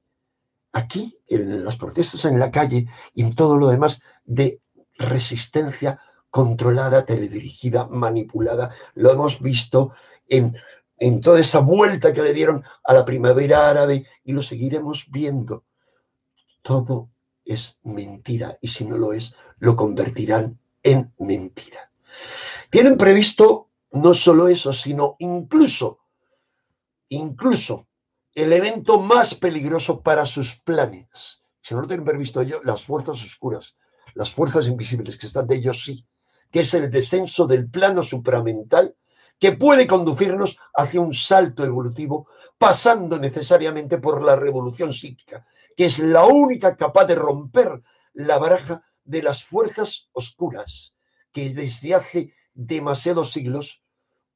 aquí, 0.71 1.19
en 1.27 1.65
las 1.65 1.75
protestas 1.75 2.23
en 2.23 2.39
la 2.39 2.49
calle 2.49 2.87
y 3.13 3.23
en 3.23 3.35
todo 3.35 3.57
lo 3.57 3.67
demás 3.67 4.01
de 4.23 4.61
resistencia 4.97 5.99
controlada, 6.29 7.05
teledirigida, 7.05 7.87
manipulada. 7.87 8.71
Lo 8.93 9.11
hemos 9.11 9.41
visto 9.41 9.91
en, 10.29 10.55
en 10.97 11.21
toda 11.21 11.39
esa 11.39 11.59
vuelta 11.59 12.13
que 12.13 12.21
le 12.21 12.33
dieron 12.33 12.63
a 12.83 12.93
la 12.93 13.05
primavera 13.05 13.69
árabe 13.69 14.05
y 14.23 14.33
lo 14.33 14.41
seguiremos 14.41 15.07
viendo. 15.09 15.63
Todo 16.61 17.09
es 17.43 17.77
mentira 17.83 18.57
y 18.61 18.69
si 18.69 18.85
no 18.85 18.97
lo 18.97 19.13
es, 19.13 19.33
lo 19.59 19.75
convertirán 19.75 20.59
en 20.83 21.13
mentira. 21.19 21.91
Tienen 22.69 22.97
previsto 22.97 23.69
no 23.91 24.13
solo 24.13 24.47
eso, 24.47 24.73
sino 24.73 25.15
incluso, 25.19 25.99
incluso 27.09 27.87
el 28.33 28.51
evento 28.51 28.99
más 28.99 29.35
peligroso 29.35 30.01
para 30.01 30.25
sus 30.25 30.55
planes. 30.55 31.41
Si 31.61 31.73
no 31.73 31.81
lo 31.81 31.87
tienen 31.87 32.05
previsto 32.05 32.41
ellos, 32.41 32.61
las 32.63 32.83
fuerzas 32.83 33.23
oscuras, 33.23 33.75
las 34.13 34.31
fuerzas 34.31 34.67
invisibles 34.67 35.17
que 35.17 35.27
están 35.27 35.47
de 35.47 35.55
ellos, 35.55 35.83
sí, 35.83 36.05
que 36.51 36.61
es 36.61 36.73
el 36.73 36.91
descenso 36.91 37.47
del 37.47 37.69
plano 37.69 38.03
supramental 38.03 38.95
que 39.39 39.51
puede 39.51 39.87
conducirnos 39.87 40.57
hacia 40.73 41.01
un 41.01 41.13
salto 41.13 41.63
evolutivo, 41.65 42.27
pasando 42.57 43.19
necesariamente 43.19 43.97
por 43.97 44.23
la 44.23 44.35
revolución 44.35 44.93
psíquica, 44.93 45.45
que 45.75 45.85
es 45.85 45.99
la 45.99 46.25
única 46.25 46.75
capaz 46.77 47.05
de 47.05 47.15
romper 47.15 47.81
la 48.13 48.37
baraja 48.37 48.83
de 49.03 49.21
las 49.21 49.43
fuerzas 49.43 50.09
oscuras, 50.13 50.93
que 51.31 51.53
desde 51.53 51.95
hace 51.95 52.33
demasiados 52.53 53.31
siglos 53.33 53.83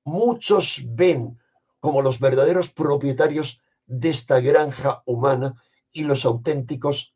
muchos 0.03 0.83
ven 0.89 1.39
como 1.79 2.01
los 2.01 2.19
verdaderos 2.19 2.69
propietarios 2.69 3.61
de 3.85 4.09
esta 4.09 4.39
granja 4.39 5.01
humana 5.05 5.55
y 5.91 6.03
los 6.03 6.25
auténticos 6.25 7.15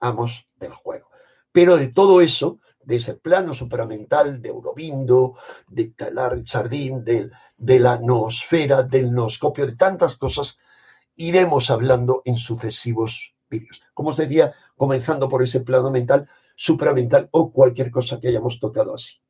amos 0.00 0.46
del 0.56 0.72
juego. 0.72 1.08
Pero 1.52 1.76
de 1.76 1.88
todo 1.88 2.20
eso, 2.20 2.60
de 2.88 2.96
ese 2.96 3.12
plano 3.12 3.52
supramental 3.52 4.40
de 4.40 4.48
Eurobindo, 4.48 5.36
de 5.68 5.90
Talar 5.90 6.42
Chardín, 6.42 7.04
de, 7.04 7.30
de 7.58 7.78
la 7.78 7.98
noosfera, 7.98 8.82
del 8.82 9.12
nooscopio, 9.12 9.66
de 9.66 9.76
tantas 9.76 10.16
cosas, 10.16 10.56
iremos 11.14 11.70
hablando 11.70 12.22
en 12.24 12.38
sucesivos 12.38 13.36
vídeos. 13.50 13.82
Como 13.92 14.08
os 14.08 14.16
decía, 14.16 14.54
comenzando 14.74 15.28
por 15.28 15.42
ese 15.42 15.60
plano 15.60 15.90
mental, 15.90 16.30
supramental 16.56 17.28
o 17.30 17.52
cualquier 17.52 17.90
cosa 17.90 18.18
que 18.18 18.28
hayamos 18.28 18.58
tocado 18.58 18.94
así. 18.94 19.20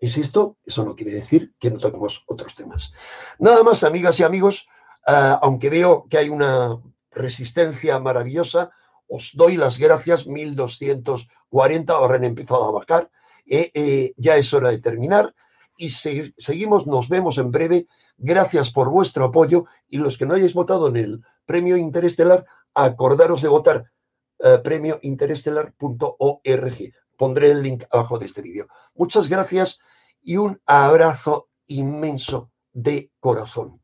Insisto, 0.00 0.58
eso 0.66 0.84
no 0.84 0.94
quiere 0.94 1.12
decir 1.12 1.54
que 1.58 1.70
no 1.70 1.78
toquemos 1.78 2.22
otros 2.26 2.54
temas. 2.54 2.92
Nada 3.38 3.62
más, 3.62 3.82
amigas 3.82 4.20
y 4.20 4.24
amigos, 4.24 4.66
uh, 5.06 5.40
aunque 5.40 5.70
veo 5.70 6.06
que 6.10 6.18
hay 6.18 6.28
una 6.28 6.82
resistencia 7.10 7.98
maravillosa, 7.98 8.72
os 9.14 9.32
doy 9.34 9.58
las 9.58 9.78
gracias, 9.78 10.26
1240, 10.26 11.92
ahora 11.92 12.16
han 12.16 12.24
empezado 12.24 12.64
a 12.64 12.72
bajar, 12.72 13.10
eh, 13.44 13.70
eh, 13.74 14.14
ya 14.16 14.36
es 14.36 14.54
hora 14.54 14.70
de 14.70 14.78
terminar 14.78 15.34
y 15.76 15.90
se, 15.90 16.32
seguimos, 16.38 16.86
nos 16.86 17.10
vemos 17.10 17.36
en 17.36 17.50
breve. 17.50 17.88
Gracias 18.16 18.70
por 18.70 18.88
vuestro 18.88 19.26
apoyo 19.26 19.66
y 19.86 19.98
los 19.98 20.16
que 20.16 20.24
no 20.24 20.32
hayáis 20.32 20.54
votado 20.54 20.88
en 20.88 20.96
el 20.96 21.22
premio 21.44 21.76
interestelar, 21.76 22.46
acordaros 22.72 23.42
de 23.42 23.48
votar 23.48 23.92
uh, 24.38 24.62
premiointerestelar.org. 24.62 26.92
Pondré 27.18 27.50
el 27.50 27.62
link 27.62 27.84
abajo 27.90 28.18
de 28.18 28.24
este 28.26 28.40
vídeo. 28.40 28.66
Muchas 28.94 29.28
gracias 29.28 29.78
y 30.22 30.38
un 30.38 30.58
abrazo 30.64 31.50
inmenso 31.66 32.50
de 32.72 33.10
corazón. 33.20 33.81